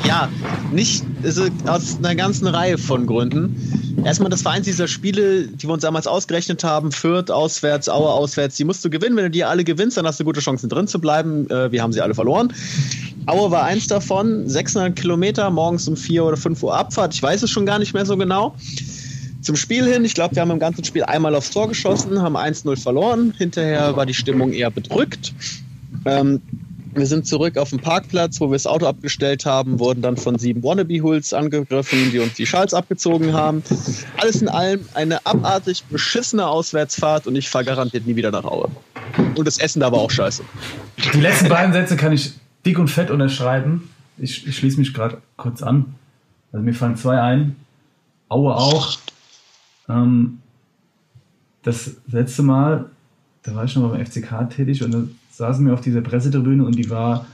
Ja, 0.06 0.28
nicht 0.72 1.06
also 1.24 1.46
aus 1.66 1.98
einer 1.98 2.14
ganzen 2.16 2.48
Reihe 2.48 2.78
von 2.78 3.06
Gründen. 3.06 4.04
Erstmal 4.04 4.30
das 4.30 4.44
war 4.44 4.52
eins 4.52 4.66
dieser 4.66 4.88
Spiele, 4.88 5.48
die 5.48 5.68
wir 5.68 5.74
uns 5.74 5.84
damals 5.84 6.08
ausgerechnet 6.08 6.64
haben, 6.64 6.92
Fürth 6.92 7.32
auswärts, 7.32 7.88
Aue 7.88 8.10
auswärts, 8.10 8.58
die 8.58 8.66
musst 8.66 8.84
du 8.84 8.90
gewinnen. 8.90 9.16
Wenn 9.16 9.26
du 9.26 9.32
die 9.32 9.46
alle 9.46 9.64
gewinnst, 9.64 9.98
dann 9.98 10.06
hast 10.06 10.20
du 10.20 10.26
gute 10.26 10.42
Chancen 10.42 10.70
drin 10.70 10.88
zu 10.88 11.00
bleiben. 11.00 11.50
Äh, 11.50 11.72
wir 11.72 11.82
haben 11.82 11.94
sie 11.94 12.02
alle 12.02 12.14
verloren. 12.14 12.54
Aue 13.28 13.50
war 13.52 13.64
eins 13.64 13.88
davon, 13.88 14.50
600 14.50 14.96
Kilometer, 14.96 15.50
morgens 15.50 15.88
um 15.88 15.96
4 15.96 16.24
oder 16.26 16.38
5 16.38 16.64
Uhr 16.64 16.76
Abfahrt. 16.76 17.14
Ich 17.14 17.24
weiß 17.24 17.44
es 17.44 17.50
schon 17.50 17.66
gar 17.66 17.80
nicht 17.80 17.94
mehr 17.94 18.06
so 18.06 18.18
genau. 18.18 18.56
Zum 19.42 19.56
Spiel 19.56 19.86
hin, 19.86 20.04
ich 20.04 20.16
glaube, 20.16 20.36
wir 20.36 20.42
haben 20.42 20.52
im 20.52 20.60
ganzen 20.60 20.84
Spiel 20.84 21.04
einmal 21.04 21.34
aufs 21.34 21.52
Tor 21.52 21.70
geschossen, 21.70 22.22
haben 22.22 22.36
1-0 22.36 22.78
verloren. 22.78 23.34
Hinterher 23.38 23.96
war 23.96 24.06
die 24.06 24.14
Stimmung 24.14 24.52
eher 24.52 24.70
bedrückt. 24.70 25.34
Ähm, 26.06 26.42
wir 27.00 27.08
sind 27.08 27.26
zurück 27.26 27.58
auf 27.58 27.70
den 27.72 27.80
Parkplatz, 27.80 28.40
wo 28.40 28.50
wir 28.50 28.56
das 28.56 28.68
Auto 28.68 28.86
abgestellt 28.86 29.46
haben, 29.46 29.80
wurden 29.80 30.02
dann 30.02 30.18
von 30.18 30.38
sieben 30.38 30.62
Wannabe-Hools 30.62 31.34
angegriffen, 31.34 32.12
die 32.12 32.20
uns 32.20 32.34
die 32.34 32.46
Schals 32.46 32.74
abgezogen 32.74 33.34
haben. 33.34 33.64
Alles 34.18 34.42
in 34.42 34.50
allem 34.50 34.86
eine 34.94 35.26
abartig 35.26 35.84
beschissene 35.86 36.48
Auswärtsfahrt 36.48 37.26
und 37.26 37.36
ich 37.36 37.50
fahre 37.50 37.66
garantiert 37.66 38.06
nie 38.06 38.16
wieder 38.16 38.32
nach 38.32 38.44
Aue. 38.44 38.70
Und 39.36 39.48
das 39.48 39.58
Essen 39.58 39.80
da 39.80 39.92
war 39.92 40.00
auch 40.00 40.12
scheiße. 40.12 40.44
Die 41.14 41.22
letzten 41.22 41.50
beiden 41.50 41.74
Sätze 41.74 41.96
kann 41.96 42.14
ich 42.14 42.34
dick 42.66 42.78
und 42.78 42.90
fett 42.90 43.10
unterschreiben. 43.10 43.90
Ich, 44.18 44.46
ich 44.46 44.58
schließe 44.58 44.80
mich 44.80 44.94
gerade 44.94 45.18
kurz 45.38 45.64
an. 45.64 45.96
Also 46.52 46.64
mir 46.64 46.74
fallen 46.74 46.98
zwei 46.98 47.22
ein. 47.22 47.56
Aue 48.28 48.54
auch. 48.56 48.98
Ähm, 49.88 50.40
das 51.64 51.98
letzte 52.08 52.44
Mal, 52.44 52.90
da 53.44 53.56
war 53.56 53.66
ich 53.66 53.76
noch 53.76 53.90
beim 53.92 54.06
FCK 54.06 54.50
tätig 54.50 54.84
und 54.84 55.16
saßen 55.39 55.65
wir 55.65 55.73
auf 55.73 55.80
dieser 55.80 56.02
Pressetribüne 56.02 56.65
und 56.65 56.75
die 56.75 56.89
war 56.89 57.25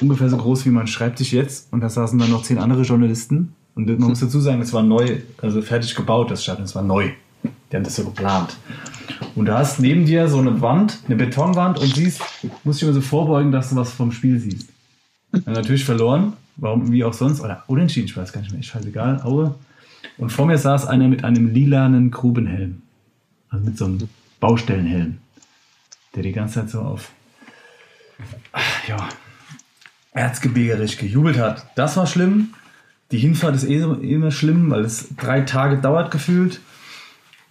ungefähr 0.00 0.28
so 0.28 0.36
groß 0.36 0.66
wie 0.66 0.70
mein 0.70 0.88
Schreibtisch 0.88 1.32
jetzt 1.32 1.72
und 1.72 1.80
da 1.80 1.88
saßen 1.88 2.18
dann 2.18 2.30
noch 2.30 2.42
zehn 2.42 2.58
andere 2.58 2.82
Journalisten 2.82 3.54
und 3.76 3.86
man 3.86 4.08
muss 4.10 4.18
dazu 4.18 4.40
sagen, 4.40 4.60
es 4.60 4.72
war 4.72 4.82
neu, 4.82 5.18
also 5.40 5.62
fertig 5.62 5.94
gebaut, 5.94 6.32
das 6.32 6.42
Stadion, 6.42 6.64
es 6.64 6.74
war 6.74 6.82
neu. 6.82 7.10
Die 7.70 7.76
haben 7.76 7.84
das 7.84 7.94
so 7.94 8.04
geplant. 8.04 8.56
Und 9.36 9.46
da 9.46 9.58
hast 9.58 9.78
neben 9.78 10.06
dir 10.06 10.28
so 10.28 10.38
eine 10.38 10.60
Wand, 10.60 10.98
eine 11.06 11.14
Betonwand 11.14 11.78
und 11.78 11.94
siehst, 11.94 12.20
musst 12.64 12.80
dich 12.80 12.88
immer 12.88 12.94
so 12.94 13.00
vorbeugen, 13.00 13.52
dass 13.52 13.70
du 13.70 13.76
was 13.76 13.92
vom 13.92 14.10
Spiel 14.10 14.40
siehst. 14.40 14.68
Dann 15.30 15.54
natürlich 15.54 15.84
verloren, 15.84 16.32
warum, 16.56 16.90
wie 16.90 17.04
auch 17.04 17.14
sonst, 17.14 17.40
oder 17.40 17.62
unentschieden, 17.68 18.06
ich 18.06 18.16
weiß 18.16 18.32
gar 18.32 18.40
nicht 18.40 18.50
mehr, 18.50 18.60
ist 18.60 18.66
scheißegal, 18.66 19.22
Aue. 19.22 19.54
Und 20.18 20.30
vor 20.30 20.46
mir 20.46 20.58
saß 20.58 20.86
einer 20.86 21.08
mit 21.08 21.22
einem 21.22 21.52
lilanen 21.52 22.10
Grubenhelm. 22.10 22.82
Also 23.50 23.64
mit 23.64 23.78
so 23.78 23.84
einem 23.84 24.08
Baustellenhelm. 24.40 25.18
Der 26.14 26.22
die 26.22 26.32
ganze 26.32 26.60
Zeit 26.60 26.70
so 26.70 26.80
auf, 26.80 27.10
ja, 28.88 29.08
erzgebirgerisch 30.12 30.96
gejubelt 30.96 31.38
hat. 31.38 31.66
Das 31.74 31.96
war 31.96 32.06
schlimm. 32.06 32.54
Die 33.10 33.18
Hinfahrt 33.18 33.54
ist 33.54 33.64
eh 33.64 33.78
immer 33.78 34.30
schlimm, 34.30 34.70
weil 34.70 34.84
es 34.84 35.08
drei 35.16 35.42
Tage 35.42 35.78
dauert 35.78 36.10
gefühlt. 36.10 36.60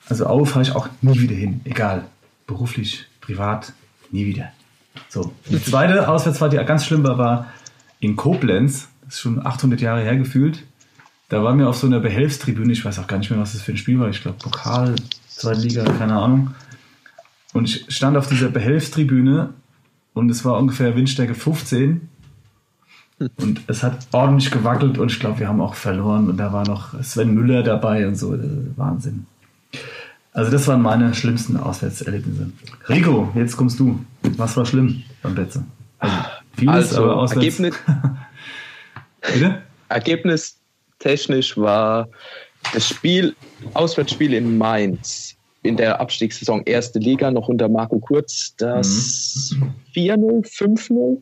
Also 0.09 0.25
Aue 0.25 0.45
fahre 0.45 0.63
ich 0.63 0.75
auch 0.75 0.89
nie 1.01 1.19
wieder 1.19 1.35
hin. 1.35 1.61
Egal. 1.63 2.05
Beruflich, 2.47 3.05
privat, 3.21 3.73
nie 4.11 4.25
wieder. 4.25 4.51
So. 5.09 5.33
Die 5.49 5.63
zweite 5.63 6.07
Auswärtsfahrt, 6.07 6.53
die 6.53 6.57
ganz 6.57 6.85
schlimm 6.85 7.03
war, 7.03 7.17
war 7.17 7.53
in 7.99 8.15
Koblenz, 8.15 8.89
das 9.05 9.15
ist 9.15 9.19
schon 9.21 9.45
800 9.45 9.79
Jahre 9.81 10.01
her 10.01 10.17
gefühlt, 10.17 10.63
da 11.29 11.43
waren 11.43 11.57
wir 11.57 11.69
auf 11.69 11.77
so 11.77 11.87
einer 11.87 11.99
Behelfstribüne, 11.99 12.73
ich 12.73 12.83
weiß 12.83 12.99
auch 12.99 13.07
gar 13.07 13.17
nicht 13.17 13.31
mehr, 13.31 13.39
was 13.39 13.53
das 13.53 13.61
für 13.61 13.71
ein 13.71 13.77
Spiel 13.77 13.99
war, 13.99 14.09
ich 14.09 14.21
glaube 14.21 14.37
Pokal, 14.37 14.95
zweite 15.27 15.61
Liga, 15.61 15.83
keine 15.83 16.15
Ahnung. 16.15 16.53
Und 17.53 17.65
ich 17.65 17.85
stand 17.95 18.17
auf 18.17 18.27
dieser 18.27 18.49
Behelfstribüne 18.49 19.53
und 20.13 20.29
es 20.29 20.43
war 20.43 20.57
ungefähr 20.57 20.95
Windstärke 20.95 21.35
15 21.35 22.09
und 23.37 23.61
es 23.67 23.83
hat 23.83 24.07
ordentlich 24.11 24.51
gewackelt 24.51 24.97
und 24.97 25.11
ich 25.11 25.19
glaube, 25.19 25.39
wir 25.39 25.47
haben 25.47 25.61
auch 25.61 25.75
verloren 25.75 26.29
und 26.29 26.37
da 26.37 26.51
war 26.51 26.67
noch 26.67 27.01
Sven 27.03 27.33
Müller 27.33 27.63
dabei 27.63 28.07
und 28.07 28.15
so, 28.15 28.37
Wahnsinn. 28.75 29.25
Also 30.33 30.51
das 30.51 30.67
waren 30.67 30.81
meine 30.81 31.13
schlimmsten 31.13 31.57
Auswärtserlebnisse. 31.57 32.51
Rico, 32.89 33.31
jetzt 33.35 33.55
kommst 33.55 33.79
du. 33.79 34.03
Was 34.35 34.57
war 34.57 34.65
schlimm 34.65 35.03
beim 35.21 35.35
Betze? 35.35 35.63
Also 35.99 36.15
vieles, 36.57 36.75
also, 36.75 37.03
aber 37.03 37.17
auswärts. 37.17 37.59
Ergebnis, 37.59 37.75
Bitte? 39.33 39.61
Ergebnis 39.89 40.57
technisch 40.97 41.55
war 41.55 42.09
das 42.73 42.87
Spiel, 42.87 43.35
Auswärtsspiel 43.73 44.33
in 44.33 44.57
Mainz 44.57 45.35
in 45.63 45.77
der 45.77 45.99
Abstiegssaison 45.99 46.63
erste 46.65 46.99
Liga 46.99 47.31
noch 47.31 47.47
unter 47.47 47.69
Marco 47.69 47.99
Kurz 47.99 48.55
das 48.57 49.55
mhm. 49.57 49.73
4-0, 49.95 50.45
5-0 50.45 51.21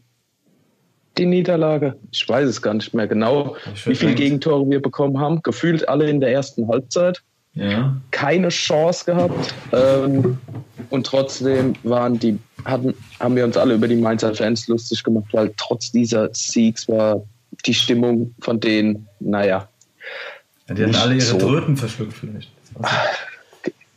die 1.17 1.25
Niederlage. 1.25 1.95
Ich 2.11 2.27
weiß 2.27 2.47
es 2.47 2.61
gar 2.61 2.73
nicht 2.73 2.93
mehr 2.93 3.07
genau, 3.07 3.55
wie 3.85 3.95
viele 3.95 4.15
Gegentore 4.15 4.69
wir 4.69 4.81
bekommen 4.81 5.19
haben. 5.19 5.41
Gefühlt 5.43 5.87
alle 5.87 6.09
in 6.09 6.19
der 6.19 6.31
ersten 6.31 6.67
Halbzeit. 6.67 7.21
Ja. 7.53 7.97
Keine 8.11 8.49
Chance 8.49 9.05
gehabt. 9.05 9.53
Ähm, 9.73 10.37
und 10.89 11.05
trotzdem 11.05 11.73
waren 11.83 12.17
die, 12.17 12.39
hatten, 12.63 12.93
haben 13.19 13.35
wir 13.35 13.43
uns 13.43 13.57
alle 13.57 13.75
über 13.75 13.87
die 13.87 13.97
Mainzer 13.97 14.33
Fans 14.33 14.67
lustig 14.67 15.03
gemacht, 15.03 15.27
weil 15.33 15.51
trotz 15.57 15.91
dieser 15.91 16.29
Siegs 16.33 16.87
war 16.87 17.21
die 17.65 17.73
Stimmung 17.73 18.33
von 18.39 18.59
denen, 18.59 19.07
naja. 19.19 19.67
Ja, 20.69 20.75
die 20.75 20.83
hatten 20.83 20.95
alle 20.95 21.15
ihre 21.15 21.21
so. 21.21 21.37
Tröten 21.37 21.75
verschluckt 21.75 22.13
vielleicht. 22.13 22.49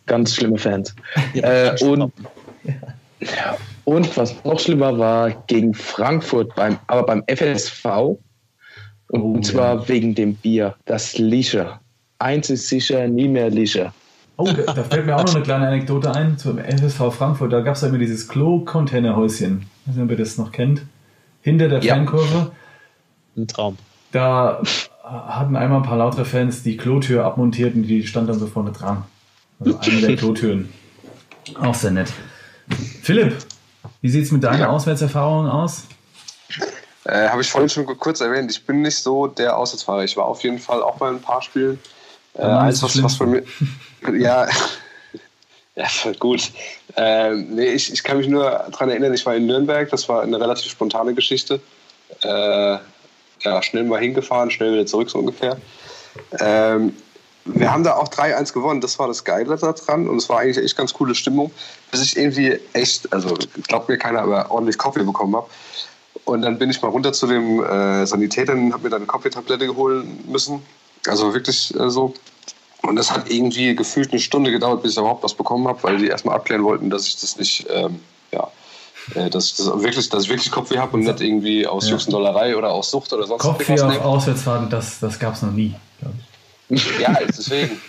Ganz 0.06 0.34
schlimme 0.34 0.58
Fans. 0.58 0.94
Ja, 1.32 1.74
äh, 1.74 1.84
und, 1.84 2.12
ja. 3.20 3.56
und 3.84 4.16
was 4.16 4.44
noch 4.44 4.60
schlimmer 4.60 4.98
war, 4.98 5.30
gegen 5.46 5.74
Frankfurt, 5.74 6.54
beim, 6.54 6.78
aber 6.86 7.04
beim 7.04 7.24
FSV. 7.26 7.84
Und, 9.08 9.22
oh, 9.22 9.40
zwar 9.40 9.76
ja. 9.76 9.88
wegen 9.88 10.14
dem 10.14 10.34
Bier, 10.34 10.74
das 10.86 11.18
Lischer. 11.18 11.80
Eins 12.18 12.50
ist 12.50 12.68
sicher, 12.68 13.06
nie 13.06 13.28
mehr 13.28 13.50
Lischer. 13.50 13.92
Oh, 14.36 14.48
da, 14.50 14.74
fällt 14.74 15.06
mir 15.06 15.16
auch 15.16 15.24
noch 15.24 15.34
eine 15.34 15.44
kleine 15.44 15.68
Anekdote 15.68 16.12
ein 16.12 16.36
zum 16.38 16.58
FSV 16.58 17.12
Frankfurt. 17.12 17.52
Da 17.52 17.60
gab 17.60 17.76
es 17.76 17.82
ja 17.82 17.88
immer 17.88 17.98
dieses 17.98 18.28
Klo-Containerhäuschen. 18.28 19.66
Ich 19.82 19.88
weiß 19.88 19.96
nicht, 19.96 20.04
ob 20.04 20.10
ihr 20.10 20.16
das 20.16 20.38
noch 20.38 20.50
kennt. 20.50 20.82
Hinter 21.42 21.68
der 21.68 21.82
Fankurve. 21.82 22.50
Ein 23.36 23.46
Traum. 23.46 23.78
Da 24.10 24.60
hatten 25.04 25.54
einmal 25.54 25.80
ein 25.80 25.86
paar 25.86 25.98
lautere 25.98 26.24
Fans 26.24 26.62
die 26.62 26.76
Klotür 26.76 27.24
abmontiert 27.24 27.74
und 27.74 27.82
die 27.82 28.06
stand 28.06 28.28
dann 28.28 28.38
so 28.38 28.46
vorne 28.46 28.72
dran. 28.72 29.04
Also 29.60 29.78
eine 29.78 30.00
der 30.00 30.16
Klotüren. 30.16 30.72
Auch 31.60 31.74
sehr 31.74 31.90
nett. 31.90 32.12
Philipp, 33.02 33.36
wie 34.00 34.08
sieht 34.08 34.24
es 34.24 34.32
mit 34.32 34.42
deinen 34.42 34.60
ja. 34.60 34.68
Auswärtserfahrungen 34.70 35.50
aus? 35.50 35.84
Äh, 37.04 37.28
Habe 37.28 37.42
ich 37.42 37.50
vorhin 37.50 37.68
schon 37.68 37.86
kurz 37.98 38.20
erwähnt. 38.20 38.50
Ich 38.50 38.64
bin 38.64 38.80
nicht 38.80 38.96
so 38.96 39.26
der 39.26 39.56
Auswärtsfahrer. 39.56 40.04
Ich 40.04 40.16
war 40.16 40.24
auf 40.24 40.42
jeden 40.42 40.58
Fall 40.58 40.82
auch 40.82 40.96
bei 40.96 41.08
ein 41.08 41.20
paar 41.20 41.42
Spielen. 41.42 41.78
Äh, 42.34 42.42
eins, 42.42 42.82
was, 42.82 43.02
was 43.02 43.16
für 43.16 43.26
mich. 43.26 43.44
ja, 44.18 44.48
ja, 45.74 45.86
gut. 46.18 46.50
Äh, 46.96 47.34
nee, 47.34 47.66
ich, 47.66 47.92
ich 47.92 48.02
kann 48.02 48.16
mich 48.16 48.28
nur 48.28 48.44
daran 48.44 48.88
erinnern, 48.88 49.12
ich 49.12 49.26
war 49.26 49.36
in 49.36 49.46
Nürnberg. 49.46 49.90
Das 49.90 50.08
war 50.08 50.22
eine 50.22 50.40
relativ 50.40 50.70
spontane 50.72 51.12
Geschichte. 51.12 51.60
Äh, 52.22 52.78
ja, 53.40 53.62
schnell 53.62 53.84
mal 53.84 54.00
hingefahren, 54.00 54.50
schnell 54.50 54.72
wieder 54.72 54.86
zurück, 54.86 55.10
so 55.10 55.18
ungefähr. 55.18 55.58
Ähm, 56.40 56.94
wir 57.44 57.72
haben 57.72 57.84
da 57.84 57.96
auch 57.96 58.08
3-1 58.08 58.52
gewonnen. 58.52 58.80
Das 58.80 58.98
war 58.98 59.08
das 59.08 59.24
Geile 59.24 59.56
daran. 59.56 60.08
Und 60.08 60.16
es 60.16 60.28
war 60.28 60.40
eigentlich 60.40 60.64
echt 60.64 60.76
ganz 60.76 60.94
coole 60.94 61.14
Stimmung, 61.14 61.50
bis 61.90 62.02
ich 62.02 62.16
irgendwie 62.16 62.58
echt, 62.72 63.12
also 63.12 63.36
glaubt 63.68 63.88
mir 63.88 63.98
keiner, 63.98 64.22
aber 64.22 64.50
ordentlich 64.50 64.78
Kaffee 64.78 65.02
bekommen 65.02 65.36
habe. 65.36 65.46
Und 66.24 66.42
dann 66.42 66.58
bin 66.58 66.70
ich 66.70 66.80
mal 66.80 66.88
runter 66.88 67.12
zu 67.12 67.26
dem 67.26 67.62
äh, 67.62 68.06
Sanitäter 68.06 68.54
und 68.54 68.72
habe 68.72 68.84
mir 68.84 68.90
dann 68.90 69.02
eine 69.02 69.06
Kaffeetablette 69.06 69.74
holen 69.76 70.24
müssen. 70.26 70.62
Also 71.06 71.34
wirklich 71.34 71.74
äh, 71.78 71.90
so. 71.90 72.14
Und 72.82 72.96
das 72.96 73.10
hat 73.10 73.30
irgendwie 73.30 73.74
gefühlt 73.74 74.12
eine 74.12 74.20
Stunde 74.20 74.50
gedauert, 74.50 74.82
bis 74.82 74.92
ich 74.92 74.98
überhaupt 74.98 75.22
was 75.22 75.34
bekommen 75.34 75.68
habe, 75.68 75.82
weil 75.82 75.98
die 75.98 76.06
erstmal 76.06 76.36
abklären 76.36 76.64
wollten, 76.64 76.90
dass 76.90 77.06
ich 77.06 77.20
das 77.20 77.36
nicht, 77.36 77.66
ähm, 77.70 78.00
ja, 78.32 78.48
äh, 79.14 79.28
dass, 79.28 79.46
ich 79.46 79.56
das 79.56 79.66
wirklich, 79.66 80.08
dass 80.08 80.24
ich 80.24 80.28
wirklich 80.30 80.50
Kopfweh 80.50 80.78
habe 80.78 80.96
und 80.96 81.04
nicht 81.04 81.20
irgendwie 81.20 81.66
aus 81.66 81.86
ja. 81.86 81.92
Juxendollerei 81.92 82.56
oder 82.56 82.70
aus 82.70 82.90
Sucht 82.90 83.12
oder 83.12 83.26
sonst 83.26 83.44
was. 83.44 83.56
Kopfweh 83.56 83.80
auf 83.80 84.04
Auswärtsfahrten, 84.04 84.70
das, 84.70 85.00
das 85.00 85.18
gab 85.18 85.34
es 85.34 85.42
noch 85.42 85.52
nie, 85.52 85.74
glaube 86.00 86.16
ich. 86.18 86.33
Ja, 86.68 87.18
deswegen. 87.26 87.80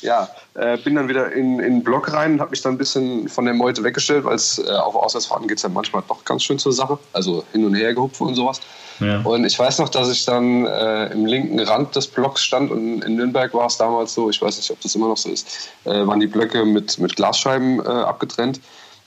Ja, 0.00 0.28
äh, 0.54 0.76
bin 0.78 0.94
dann 0.94 1.08
wieder 1.08 1.32
in, 1.32 1.58
in 1.58 1.74
den 1.74 1.82
Block 1.82 2.12
rein 2.12 2.34
und 2.34 2.40
habe 2.40 2.50
mich 2.50 2.62
dann 2.62 2.74
ein 2.74 2.78
bisschen 2.78 3.28
von 3.28 3.44
der 3.44 3.54
Meute 3.54 3.82
weggestellt, 3.82 4.24
weil 4.24 4.36
es 4.36 4.58
äh, 4.58 4.70
auf 4.70 4.94
Auswärtsfahrten 4.94 5.48
geht 5.48 5.56
es 5.56 5.64
ja 5.64 5.68
manchmal 5.68 6.04
doch 6.06 6.24
ganz 6.24 6.44
schön 6.44 6.58
zur 6.58 6.72
Sache. 6.72 6.98
Also 7.12 7.44
hin 7.52 7.64
und 7.64 7.74
her 7.74 7.94
gehupft 7.94 8.20
und 8.20 8.36
sowas. 8.36 8.60
Ja. 9.00 9.20
Und 9.22 9.44
ich 9.44 9.58
weiß 9.58 9.78
noch, 9.78 9.88
dass 9.88 10.08
ich 10.08 10.24
dann 10.24 10.66
äh, 10.66 11.06
im 11.06 11.26
linken 11.26 11.58
Rand 11.60 11.96
des 11.96 12.06
Blocks 12.06 12.42
stand 12.44 12.70
und 12.70 13.02
in 13.02 13.16
Nürnberg 13.16 13.52
war 13.54 13.66
es 13.66 13.76
damals 13.76 14.14
so, 14.14 14.30
ich 14.30 14.40
weiß 14.40 14.56
nicht, 14.56 14.70
ob 14.70 14.80
das 14.80 14.94
immer 14.94 15.08
noch 15.08 15.16
so 15.16 15.30
ist, 15.30 15.70
äh, 15.84 16.06
waren 16.06 16.20
die 16.20 16.26
Blöcke 16.26 16.64
mit, 16.64 16.98
mit 16.98 17.16
Glasscheiben 17.16 17.80
äh, 17.80 17.88
abgetrennt. 17.88 18.60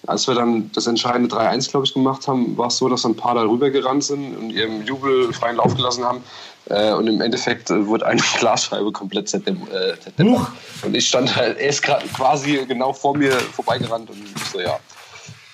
Als 0.08 0.28
wir 0.28 0.34
dann 0.34 0.72
das 0.74 0.88
entscheidende 0.88 1.34
3-1, 1.36 1.70
glaube 1.70 1.86
ich, 1.86 1.94
gemacht 1.94 2.28
haben, 2.28 2.58
war 2.58 2.68
es 2.68 2.78
so, 2.78 2.90
dass 2.90 3.06
ein 3.06 3.16
paar 3.16 3.36
da 3.36 3.44
rüber 3.44 3.70
gerannt 3.70 4.04
sind 4.04 4.36
und 4.36 4.50
ihrem 4.50 4.84
Jubel 4.86 5.32
freien 5.32 5.58
Lauf 5.58 5.76
gelassen 5.76 6.04
haben. 6.04 6.24
Äh, 6.70 6.94
und 6.94 7.08
im 7.08 7.22
Endeffekt 7.22 7.70
äh, 7.70 7.86
wurde 7.86 8.06
eine 8.06 8.22
Glasscheibe 8.40 8.92
komplett 8.92 9.30
zerdämmert. 9.30 9.70
Äh, 10.18 10.86
und 10.86 10.96
ich 10.96 11.08
stand 11.08 11.36
halt, 11.36 11.60
er 11.60 11.70
ist 11.70 11.82
quasi 11.82 12.66
genau 12.68 12.94
vor 12.94 13.16
mir 13.16 13.34
vorbeigerannt 13.34 14.10
und 14.10 14.18
ich 14.18 14.44
so, 14.46 14.60
ja, 14.60 14.80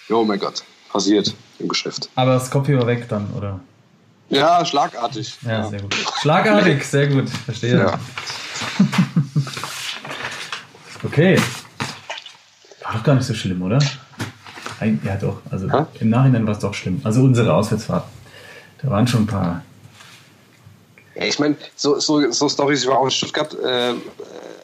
oh 0.09 0.23
mein 0.23 0.39
Gott, 0.39 0.63
passiert 0.91 1.33
im 1.59 1.67
Geschäft. 1.67 2.09
Aber 2.15 2.33
das 2.33 2.49
Kopfhörer 2.49 2.87
weg 2.87 3.07
dann, 3.09 3.27
oder? 3.35 3.59
Ja, 4.29 4.65
schlagartig. 4.65 5.37
Ja, 5.43 5.51
ja. 5.51 5.69
sehr 5.69 5.81
gut. 5.81 5.95
Schlagartig, 6.21 6.85
sehr 6.85 7.07
gut, 7.07 7.29
verstehe. 7.29 7.77
Ja. 7.77 7.99
okay. 11.03 11.39
War 12.83 12.93
doch 12.93 13.03
gar 13.03 13.15
nicht 13.15 13.25
so 13.25 13.33
schlimm, 13.33 13.61
oder? 13.61 13.79
Ja, 14.81 15.15
doch. 15.15 15.41
Also 15.49 15.71
ha? 15.71 15.87
im 15.99 16.09
Nachhinein 16.09 16.45
war 16.45 16.53
es 16.53 16.59
doch 16.59 16.73
schlimm. 16.73 17.01
Also 17.03 17.21
unsere 17.21 17.53
Auswärtsfahrt. 17.53 18.05
Da 18.81 18.89
waren 18.89 19.07
schon 19.07 19.23
ein 19.23 19.27
paar 19.27 19.63
ja, 21.17 21.25
ich 21.25 21.39
meine, 21.39 21.55
so, 21.75 21.99
so, 21.99 22.31
so 22.31 22.47
Storys, 22.47 22.83
ich 22.83 22.89
war 22.89 22.99
auch 22.99 23.05
in 23.05 23.11
Stuttgart, 23.11 23.51
äh, 23.55 23.93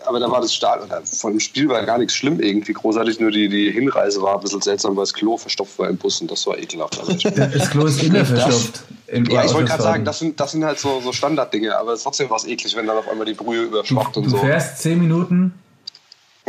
aber 0.05 0.19
da 0.19 0.29
war 0.29 0.39
das 0.41 0.53
Stadion, 0.53 0.87
von 1.03 1.31
dem 1.31 1.39
Spiel 1.39 1.67
war 1.67 1.83
gar 1.83 1.97
nichts 1.97 2.13
schlimm 2.13 2.39
irgendwie 2.39 2.73
großartig, 2.73 3.19
nur 3.19 3.31
die, 3.31 3.49
die 3.49 3.71
Hinreise 3.71 4.21
war 4.21 4.35
ein 4.35 4.41
bisschen 4.41 4.61
seltsam, 4.61 4.95
weil 4.95 5.03
das 5.03 5.13
Klo 5.13 5.37
verstopft 5.37 5.79
war 5.79 5.89
im 5.89 5.97
Bus 5.97 6.21
und 6.21 6.29
das 6.29 6.45
war 6.45 6.57
ekelhaft. 6.57 6.99
Also 6.99 7.13
das 7.29 7.69
Klo 7.71 7.85
ist 7.85 8.03
immer 8.03 8.23
verstopft. 8.23 8.83
ja, 9.11 9.45
ich 9.45 9.53
wollte 9.53 9.69
gerade 9.69 9.83
sagen, 9.83 10.05
das 10.05 10.19
sind, 10.19 10.39
das 10.39 10.51
sind 10.51 10.63
halt 10.63 10.77
so, 10.77 11.01
so 11.01 11.11
Standarddinge, 11.11 11.75
aber 11.75 11.97
trotzdem 11.97 12.29
war 12.29 12.37
es 12.37 12.45
eklig, 12.45 12.75
wenn 12.75 12.85
dann 12.85 12.97
auf 12.97 13.09
einmal 13.09 13.25
die 13.25 13.33
Brühe 13.33 13.63
überschwappt 13.63 14.17
und 14.17 14.25
du 14.25 14.29
so. 14.29 14.37
Du 14.37 14.43
fährst 14.43 14.77
zehn 14.79 14.99
Minuten, 14.99 15.53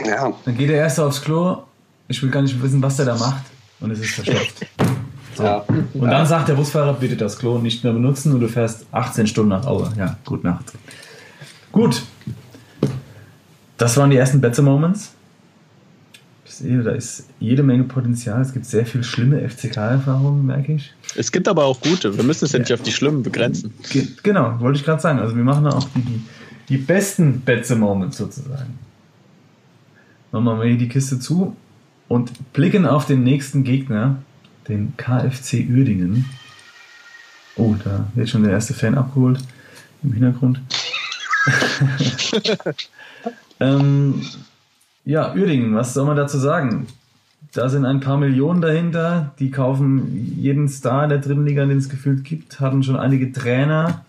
ja. 0.05 0.35
dann 0.44 0.59
geht 0.59 0.68
der 0.68 0.77
Erste 0.77 1.07
aufs 1.07 1.22
Klo, 1.22 1.62
ich 2.09 2.22
will 2.22 2.31
gar 2.31 2.42
nicht 2.42 2.62
wissen, 2.62 2.83
was 2.83 2.96
der 2.96 3.07
da 3.07 3.16
macht 3.16 3.53
und 3.84 3.90
es 3.90 4.00
ist 4.00 4.14
verstopft. 4.14 4.66
So. 5.36 5.42
Ja. 5.42 5.64
Und 5.94 6.10
dann 6.10 6.26
sagt 6.26 6.48
der 6.48 6.54
Busfahrer, 6.54 6.94
bitte 6.94 7.16
das 7.16 7.36
Klo 7.36 7.58
nicht 7.58 7.82
mehr 7.82 7.92
benutzen 7.92 8.32
und 8.32 8.38
du 8.40 8.48
fährst 8.48 8.86
18 8.92 9.26
Stunden 9.26 9.48
nach 9.48 9.66
Aue. 9.66 9.92
Ja, 9.98 10.16
gut 10.24 10.44
Nacht. 10.44 10.66
Gut. 11.72 12.04
Das 13.76 13.96
waren 13.96 14.10
die 14.10 14.16
ersten 14.16 14.40
Better 14.40 14.62
Moments. 14.62 15.12
Ich 16.44 16.54
sehe, 16.54 16.84
da 16.84 16.92
ist 16.92 17.26
jede 17.40 17.64
Menge 17.64 17.82
Potenzial. 17.82 18.40
Es 18.42 18.52
gibt 18.52 18.64
sehr 18.64 18.86
viele 18.86 19.02
schlimme 19.02 19.40
FCK-Erfahrungen, 19.48 20.46
merke 20.46 20.74
ich. 20.74 20.94
Es 21.16 21.32
gibt 21.32 21.48
aber 21.48 21.64
auch 21.64 21.80
gute. 21.80 22.16
Wir 22.16 22.22
müssen 22.22 22.44
es 22.44 22.52
ja 22.52 22.60
nicht 22.60 22.72
auf 22.72 22.82
die 22.82 22.92
schlimmen 22.92 23.24
begrenzen. 23.24 23.74
Ge 23.90 24.06
genau, 24.22 24.60
wollte 24.60 24.78
ich 24.78 24.84
gerade 24.84 25.02
sagen. 25.02 25.18
Also 25.18 25.34
wir 25.34 25.42
machen 25.42 25.66
auch 25.66 25.88
die, 25.96 26.00
die, 26.00 26.22
die 26.68 26.78
besten 26.78 27.40
Better 27.40 27.74
Moments 27.74 28.18
sozusagen. 28.18 28.78
Machen 30.30 30.44
wir 30.44 30.54
mal 30.54 30.68
hier 30.68 30.78
die 30.78 30.88
Kiste 30.88 31.18
zu 31.18 31.56
und 32.08 32.52
blicken 32.52 32.86
auf 32.86 33.06
den 33.06 33.22
nächsten 33.22 33.64
Gegner, 33.64 34.18
den 34.68 34.96
KFC 34.96 35.66
Uerdingen. 35.68 36.24
Oh, 37.56 37.74
da 37.82 38.08
wird 38.14 38.28
schon 38.28 38.42
der 38.42 38.52
erste 38.52 38.74
Fan 38.74 38.96
abgeholt 38.96 39.40
im 40.02 40.12
Hintergrund. 40.12 40.60
ähm, 43.60 44.22
ja, 45.04 45.34
Uerdingen, 45.34 45.74
was 45.74 45.94
soll 45.94 46.06
man 46.06 46.16
dazu 46.16 46.38
sagen? 46.38 46.86
Da 47.52 47.68
sind 47.68 47.84
ein 47.84 48.00
paar 48.00 48.18
Millionen 48.18 48.60
dahinter, 48.60 49.32
die 49.38 49.50
kaufen 49.50 50.36
jeden 50.36 50.68
Star 50.68 51.04
in 51.04 51.10
der 51.10 51.18
dritten 51.18 51.46
Liga, 51.46 51.64
den 51.64 51.78
es 51.78 51.88
gefühlt 51.88 52.24
gibt, 52.24 52.58
hatten 52.60 52.82
schon 52.82 52.96
einige 52.96 53.30
Trainer. 53.30 54.04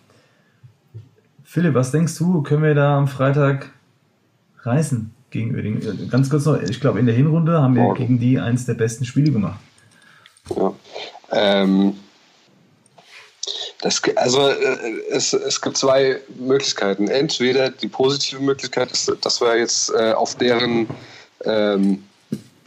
Philipp, 1.43 1.75
was 1.75 1.91
denkst 1.91 2.17
du, 2.17 2.41
können 2.41 2.63
wir 2.63 2.73
da 2.73 2.97
am 2.97 3.07
Freitag 3.07 3.69
reisen 4.63 5.14
gegen 5.35 5.55
Uerdingen? 5.55 6.09
Ganz 6.09 6.29
kurz 6.29 6.45
noch, 6.45 6.61
ich 6.61 6.79
glaube, 6.79 6.99
in 6.99 7.05
der 7.05 7.15
Hinrunde 7.15 7.61
haben 7.61 7.75
wir 7.75 7.93
gegen 7.93 8.19
die 8.19 8.39
eins 8.39 8.65
der 8.65 8.73
besten 8.73 9.05
Spiele 9.05 9.31
gemacht. 9.31 9.59
Ja. 10.55 10.73
Ähm, 11.31 11.95
Das, 13.81 14.01
also 14.15 14.47
äh, 14.47 14.77
es, 15.11 15.33
es 15.33 15.61
gibt 15.61 15.77
zwei 15.77 16.19
Möglichkeiten. 16.39 17.07
Entweder 17.07 17.69
die 17.69 17.87
positive 17.87 18.41
Möglichkeit 18.41 18.91
ist, 18.91 19.11
dass 19.21 19.41
wir 19.41 19.57
jetzt 19.57 19.91
äh, 19.93 20.13
auf 20.13 20.35
deren 20.35 20.87
ähm, 21.43 22.03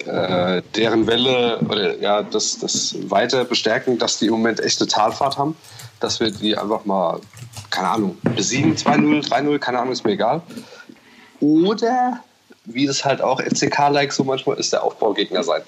äh, 0.07 0.63
deren 0.77 1.07
Welle 1.07 1.59
oder 1.69 1.99
ja 1.99 2.23
das, 2.23 2.59
das 2.61 2.95
weiter 3.11 3.45
bestärken, 3.45 3.99
dass 3.99 4.19
die 4.19 4.27
im 4.27 4.33
Moment 4.33 4.61
echte 4.61 4.87
Talfahrt 4.87 5.39
haben, 5.39 5.57
dass 6.01 6.21
wir 6.21 6.31
die 6.31 6.57
einfach 6.57 6.85
mal, 6.85 7.21
keine 7.71 7.89
Ahnung, 7.89 8.19
besiegen, 8.37 8.77
2-0, 8.77 9.29
3-0, 9.29 9.59
keine 9.59 9.81
Ahnung, 9.81 9.93
ist 9.93 10.05
mir 10.05 10.13
egal. 10.13 10.43
Oder 11.41 12.23
wie 12.69 12.87
das 12.87 13.05
halt 13.05 13.21
auch 13.23 13.41
FCK-like 13.41 14.13
so 14.13 14.25
manchmal 14.25 14.59
ist, 14.59 14.73
der 14.73 14.83
Aufbaugegner 14.83 15.43
sein. 15.43 15.63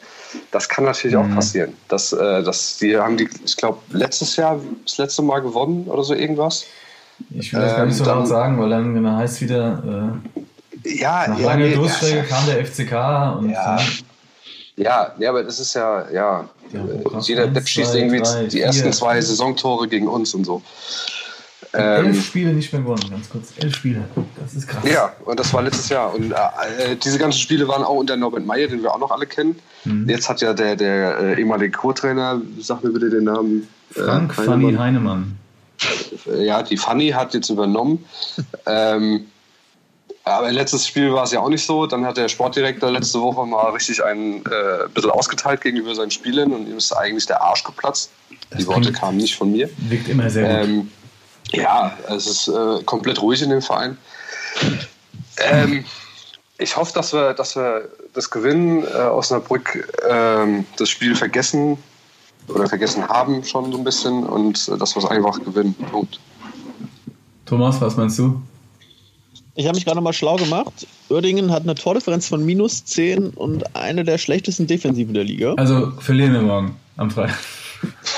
Das 0.51 0.69
kann 0.69 0.85
natürlich 0.85 1.17
mhm. 1.17 1.33
auch 1.33 1.35
passieren. 1.35 1.75
Dass, 1.89 2.13
äh, 2.13 2.43
dass 2.43 2.79
die 2.79 2.97
haben 2.97 3.17
die, 3.17 3.29
ich 3.45 3.57
glaube, 3.57 3.79
letztes 3.91 4.37
Jahr 4.37 4.61
das 4.85 4.99
letzte 4.99 5.23
Mal 5.23 5.41
gewonnen 5.41 5.87
oder 5.87 6.03
so 6.05 6.15
irgendwas. 6.15 6.67
Ich 7.31 7.53
will 7.53 7.61
das 7.61 7.73
ähm, 7.73 7.77
gar 7.77 7.87
nicht 7.87 7.97
so 7.97 8.05
ähm, 8.05 8.11
laut 8.11 8.29
sagen, 8.29 8.61
weil 8.61 8.71
dann 8.71 8.95
genau 8.95 9.17
heißt 9.17 9.41
wieder, 9.41 10.21
äh, 10.35 10.99
ja, 10.99 11.29
nach 11.29 11.39
ja, 11.39 11.47
langer 11.47 11.67
nee, 11.67 11.75
Durststrecke 11.75 12.17
ja, 12.19 12.23
kam 12.25 12.47
der 12.47 12.65
FCK 12.65 13.39
und 13.39 13.51
ja. 13.51 13.79
Ja, 14.77 15.15
ja, 15.19 15.29
aber 15.29 15.43
das 15.43 15.61
ist 15.61 15.75
ja, 15.75 16.11
ja, 16.11 16.49
ja 16.73 17.21
jeder 17.21 17.49
Depp 17.49 17.69
schießt 17.69 17.95
irgendwie 17.95 18.23
drei, 18.23 18.45
die 18.45 18.63
ersten 18.63 18.91
zwei 18.95 19.21
Saisontore 19.21 19.89
gegen 19.89 20.09
uns 20.09 20.35
und 20.35 20.45
so. 20.45 20.63
Ähm, 21.73 22.07
elf 22.07 22.27
Spiele 22.27 22.53
nicht 22.53 22.73
mehr 22.73 22.83
gewonnen, 22.83 23.05
ganz 23.11 23.29
kurz. 23.29 23.53
Elf 23.57 23.77
Spiele. 23.77 24.03
Das 24.41 24.55
ist 24.55 24.67
krass. 24.67 24.83
Ja, 24.91 25.13
und 25.25 25.39
das 25.39 25.53
war 25.53 25.63
letztes 25.63 25.89
Jahr. 25.89 26.13
Und 26.13 26.33
äh, 26.33 26.97
diese 26.97 27.19
ganzen 27.19 27.39
Spiele 27.39 27.69
waren 27.69 27.85
auch 27.85 27.95
unter 27.95 28.17
Norbert 28.17 28.45
Meyer, 28.45 28.67
den 28.67 28.83
wir 28.83 28.93
auch 28.93 28.99
noch 28.99 29.13
alle 29.13 29.27
kennen. 29.27 29.57
Mhm. 29.85 30.09
Jetzt 30.09 30.29
hat 30.29 30.41
ja 30.41 30.53
der, 30.53 30.75
der 30.75 31.19
äh, 31.19 31.39
ehemalige 31.39 31.77
Co-Trainer, 31.77 32.41
sag 32.59 32.83
mir 32.83 32.91
bitte 32.91 33.11
den 33.11 33.25
Namen. 33.25 33.69
Äh, 33.95 34.01
Frank 34.01 34.33
äh, 34.37 34.43
Fanny 34.43 34.75
Heinemann. 34.75 35.37
Ja, 36.39 36.63
die 36.63 36.77
Fanny 36.77 37.11
hat 37.11 37.35
jetzt 37.35 37.51
übernommen. 37.51 38.05
ähm, 38.67 39.27
aber 40.25 40.53
letztes 40.53 40.87
Spiel 40.87 41.13
war 41.13 41.25
es 41.25 41.33
ja 41.33 41.41
auch 41.41 41.49
nicht 41.49 41.65
so. 41.65 41.87
Dann 41.87 42.05
hat 42.05 42.17
der 42.17 42.29
Sportdirektor 42.29 42.91
letzte 42.91 43.21
Woche 43.21 43.47
mal 43.47 43.71
richtig 43.71 44.03
ein 44.05 44.45
äh, 44.45 44.89
bisschen 44.93 45.11
ausgeteilt 45.11 45.61
gegenüber 45.61 45.95
seinen 45.95 46.11
Spielern 46.11 46.53
und 46.53 46.69
ihm 46.69 46.77
ist 46.77 46.93
eigentlich 46.93 47.27
der 47.27 47.41
Arsch 47.43 47.65
geplatzt. 47.65 48.11
Das 48.51 48.59
die 48.59 48.67
Worte 48.67 48.93
kamen 48.93 49.17
nicht 49.17 49.37
von 49.37 49.51
mir. 49.51 49.71
Wirkt 49.89 50.09
immer 50.09 50.29
sehr 50.29 50.63
ähm, 50.63 50.77
gut. 50.77 50.89
Ja, 51.53 51.97
es 52.09 52.27
ist 52.27 52.49
äh, 52.49 52.83
komplett 52.85 53.21
ruhig 53.21 53.43
in 53.43 53.51
dem 53.51 53.63
Verein. 53.63 53.99
Ähm, 55.39 55.85
ich 56.59 56.77
hoffe, 56.77 56.93
dass 56.95 57.13
wir, 57.13 57.35
dass 57.35 57.57
wir 57.57 57.89
das 58.13 58.31
Gewinnen 58.31 58.85
äh, 58.85 58.99
Osnabrück 58.99 59.89
ähm, 60.09 60.67
das 60.77 60.89
Spiel 60.89 61.17
vergessen 61.17 61.79
oder 62.49 62.69
vergessen 62.69 63.07
haben 63.09 63.45
schon 63.45 63.73
so 63.73 63.79
ein 63.79 63.85
bisschen 63.85 64.25
und 64.25 64.69
äh, 64.69 64.77
dass 64.77 64.95
wir 64.95 65.03
es 65.03 65.09
einfach 65.09 65.43
gewinnen. 65.43 65.75
Punkt. 65.91 66.21
Thomas, 67.47 67.81
was 67.81 67.97
meinst 67.97 68.19
du? 68.19 68.41
Ich 69.57 69.67
habe 69.67 69.75
mich 69.75 69.85
gerade 69.85 70.01
mal 70.01 70.13
schlau 70.13 70.37
gemacht. 70.37 70.87
Uerdingen 71.09 71.51
hat 71.51 71.65
eine 71.65 71.75
Tordifferenz 71.75 72.29
von 72.29 72.45
minus 72.45 72.85
10 72.85 73.31
und 73.31 73.75
eine 73.75 74.05
der 74.05 74.19
schlechtesten 74.19 74.67
Defensiven 74.67 75.15
der 75.15 75.25
Liga. 75.25 75.55
Also 75.55 75.91
verlieren 75.99 76.33
wir 76.33 76.43
morgen 76.43 76.77
am 76.97 77.11
Freitag. 77.11 77.39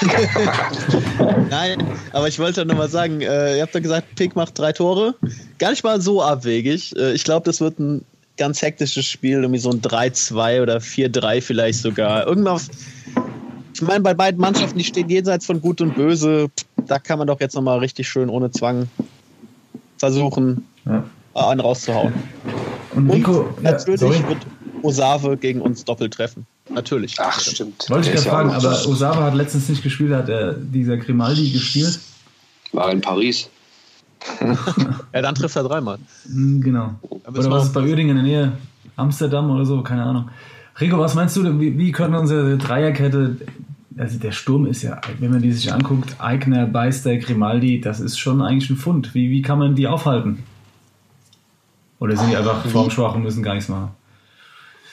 Nein, 1.51 1.83
aber 2.13 2.29
ich 2.29 2.39
wollte 2.39 2.65
nur 2.65 2.77
mal 2.77 2.89
sagen, 2.89 3.21
äh, 3.21 3.57
ihr 3.57 3.63
habt 3.63 3.75
ja 3.75 3.81
gesagt, 3.81 4.15
Pick 4.17 4.35
macht 4.35 4.59
drei 4.59 4.73
Tore. 4.73 5.15
Gar 5.59 5.71
nicht 5.71 5.85
mal 5.85 6.01
so 6.01 6.23
abwegig. 6.23 6.95
Äh, 6.97 7.13
ich 7.13 7.25
glaube, 7.25 7.45
das 7.45 7.61
wird 7.61 7.79
ein 7.79 8.05
ganz 8.37 8.63
hektisches 8.63 9.07
Spiel, 9.07 9.43
irgendwie 9.43 9.61
so 9.61 9.71
ein 9.71 9.81
3-2 9.81 10.63
oder 10.63 10.79
4-3 10.79 11.41
vielleicht 11.41 11.81
sogar. 11.81 12.27
Irgendwas. 12.27 12.69
Ich 13.75 13.83
meine, 13.83 14.01
bei 14.01 14.15
beiden 14.15 14.41
Mannschaften, 14.41 14.79
die 14.79 14.85
stehen 14.85 15.09
jenseits 15.09 15.47
von 15.47 15.61
Gut 15.61 15.81
und 15.81 15.95
Böse. 15.95 16.51
Da 16.87 16.99
kann 16.99 17.19
man 17.19 17.27
doch 17.27 17.41
jetzt 17.41 17.55
nochmal 17.55 17.79
richtig 17.79 18.09
schön 18.09 18.29
ohne 18.29 18.51
Zwang 18.51 18.89
versuchen, 19.99 20.67
ja. 20.85 21.05
einen 21.35 21.61
rauszuhauen. 21.61 22.13
Und, 22.95 23.07
Nico, 23.07 23.41
und 23.43 23.63
natürlich 23.63 24.01
ja, 24.01 24.29
wird 24.29 24.47
Osave 24.83 25.37
gegen 25.37 25.61
uns 25.61 25.85
doppelt 25.85 26.15
treffen. 26.15 26.47
Natürlich. 26.75 27.17
Ach, 27.19 27.39
stimmt. 27.41 27.89
Wollte 27.89 28.09
ich 28.09 28.15
gerade 28.15 28.29
fragen, 28.29 28.51
aber 28.51 28.87
Osava 28.87 29.25
hat 29.25 29.35
letztens 29.35 29.69
nicht 29.69 29.83
gespielt, 29.83 30.13
hat 30.13 30.29
er 30.29 30.55
dieser 30.55 30.97
Grimaldi 30.97 31.51
gespielt? 31.51 31.99
War 32.73 32.91
in 32.91 33.01
Paris. 33.01 33.49
ja, 35.13 35.23
dann 35.23 35.35
trifft 35.35 35.57
er 35.57 35.65
dreimal. 35.65 35.99
Hm, 36.27 36.61
genau. 36.61 36.95
Aber 37.25 37.39
oder 37.39 37.51
was 37.51 37.65
ist 37.65 37.73
bei 37.73 37.81
Uerdingen 37.81 38.17
in 38.17 38.25
der 38.25 38.33
Nähe? 38.33 38.53
Amsterdam 38.97 39.51
oder 39.51 39.67
so? 39.67 39.83
Keine 39.83 40.05
Ahnung. 40.05 40.31
Rico, 40.81 40.99
was 40.99 41.15
meinst 41.15 41.37
du, 41.37 41.61
wie, 41.61 41.77
wie 41.77 41.93
können 41.93 42.15
unsere 42.15 42.57
Dreierkette, 42.57 43.37
also 43.99 44.19
der 44.19 44.33
Sturm 44.33 44.67
ist 44.67 44.83
ja, 44.83 45.01
wenn 45.19 45.31
man 45.31 45.43
die 45.43 45.53
sich 45.53 45.73
anguckt, 45.73 46.17
Eigner, 46.19 46.67
Beister, 46.67 47.17
Grimaldi, 47.17 47.81
das 47.81 48.01
ist 48.01 48.19
schon 48.19 48.41
eigentlich 48.41 48.71
ein 48.71 48.77
Fund. 48.77 49.15
Wie, 49.15 49.31
wie 49.31 49.43
kann 49.43 49.59
man 49.59 49.75
die 49.75 49.87
aufhalten? 49.87 50.45
Oder 51.99 52.17
sind 52.17 52.31
die 52.31 52.37
einfach 52.37 52.65
formschwach 52.67 53.15
und 53.15 53.23
müssen 53.23 53.43
gar 53.43 53.55
nichts 53.55 53.69
machen? 53.69 53.91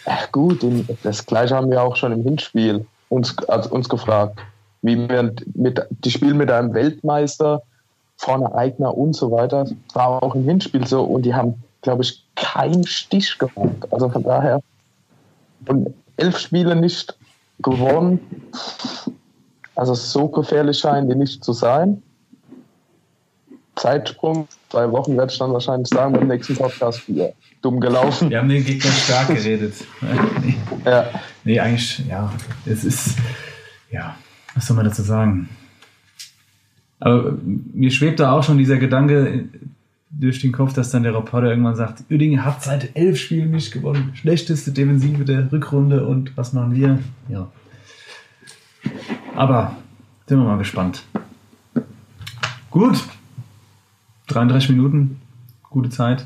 Ach 0.06 0.32
gut, 0.32 0.64
das 1.04 1.26
gleiche 1.26 1.56
haben 1.56 1.70
wir 1.70 1.82
auch 1.84 1.96
schon 1.96 2.12
im 2.12 2.24
Hinspiel 2.24 2.86
uns, 3.10 3.38
also 3.48 3.70
uns 3.72 3.90
gefragt. 3.90 4.40
Wie 4.82 5.10
wir 5.10 5.34
mit, 5.56 5.82
die 5.90 6.12
spielen 6.12 6.38
mit 6.38 6.50
einem 6.50 6.74
Weltmeister, 6.74 7.62
vorne 8.16 8.54
Eigner 8.56 8.98
und 8.98 9.14
so 9.14 9.32
weiter. 9.32 9.66
Das 9.66 9.74
war 9.94 10.24
auch 10.24 10.36
im 10.36 10.46
Hinspiel 10.46 10.88
so 10.88 11.04
und 11.04 11.24
die 11.24 11.34
haben, 11.34 11.62
glaube 11.82 12.04
ich, 12.04 12.26
keinen 12.36 12.86
Stich 12.86 13.38
gemacht. 13.38 13.92
Also 13.92 14.10
von 14.10 14.24
daher. 14.24 14.62
Und 15.68 15.94
elf 16.18 16.38
Spiele 16.38 16.76
nicht 16.76 17.18
gewonnen. 17.60 18.20
Also 19.76 19.94
so 19.94 20.28
gefährlich 20.28 20.80
scheinen 20.80 21.10
die 21.10 21.16
nicht 21.16 21.44
zu 21.44 21.54
sein. 21.54 22.02
Zeitsprung, 23.76 24.48
zwei 24.70 24.92
Wochen 24.92 25.16
werde 25.18 25.32
ich 25.32 25.40
dann 25.40 25.54
wahrscheinlich 25.54 25.88
sagen 25.88 26.14
beim 26.14 26.28
nächsten 26.28 26.56
Podcast 26.56 27.08
wieder 27.08 27.32
dumm 27.62 27.80
gelaufen. 27.80 28.30
Wir 28.30 28.40
haben 28.40 28.50
den 28.50 28.66
Gegner 28.66 28.92
stark 28.92 29.28
geredet. 29.28 29.74
nee. 30.44 30.56
Ja. 30.86 31.10
Nee, 31.44 31.60
eigentlich, 31.60 32.06
ja, 32.08 32.32
es 32.66 32.84
ist, 32.84 33.18
ja, 33.92 34.16
was 34.56 34.68
soll 34.68 34.76
man 34.76 34.86
dazu 34.86 35.02
sagen? 35.02 35.50
Aber 37.00 37.38
mir 37.44 37.92
schwebt 37.92 38.20
da 38.20 38.32
auch 38.32 38.44
schon 38.44 38.58
dieser 38.58 38.78
Gedanke 38.78 39.46
durch 40.12 40.42
den 40.42 40.52
Kopf, 40.52 40.74
dass 40.74 40.92
dann 40.92 41.04
der 41.04 41.16
Reporter 41.16 41.50
irgendwann 41.50 41.76
sagt, 41.76 42.04
Uerdingen 42.10 42.44
hat 42.44 42.64
seit 42.64 42.96
elf 42.96 43.20
Spielen 43.20 43.52
nicht 43.52 43.72
gewonnen. 43.72 44.12
Schlechteste 44.16 44.72
Defensive 44.72 45.24
der 45.24 45.52
Rückrunde 45.52 46.06
und 46.06 46.36
was 46.36 46.54
machen 46.54 46.76
wir? 46.76 47.00
Ja. 47.30 47.50
Aber 49.36 49.76
sind 50.28 50.40
wir 50.40 50.46
mal 50.46 50.58
gespannt. 50.58 51.04
Gut. 52.70 53.04
33 54.28 54.70
Minuten. 54.70 55.22
Gute 55.64 55.90
Zeit. 55.90 56.26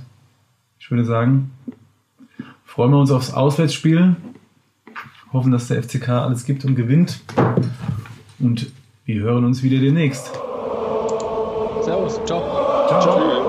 Ich 0.83 0.91
würde 0.91 1.05
sagen, 1.05 1.51
freuen 2.65 2.91
wir 2.91 2.99
uns 2.99 3.09
aufs 3.09 3.33
Auswärtsspiel. 3.33 4.17
Hoffen, 5.31 5.53
dass 5.53 5.69
der 5.69 5.81
FCK 5.81 6.09
alles 6.09 6.43
gibt 6.43 6.65
und 6.65 6.75
gewinnt. 6.75 7.21
Und 8.37 8.69
wir 9.05 9.21
hören 9.21 9.45
uns 9.45 9.63
wieder 9.63 9.79
demnächst. 9.79 10.25
Servus, 11.85 12.19
ciao. 12.25 12.41
Ciao. 12.89 13.01
ciao. 13.01 13.42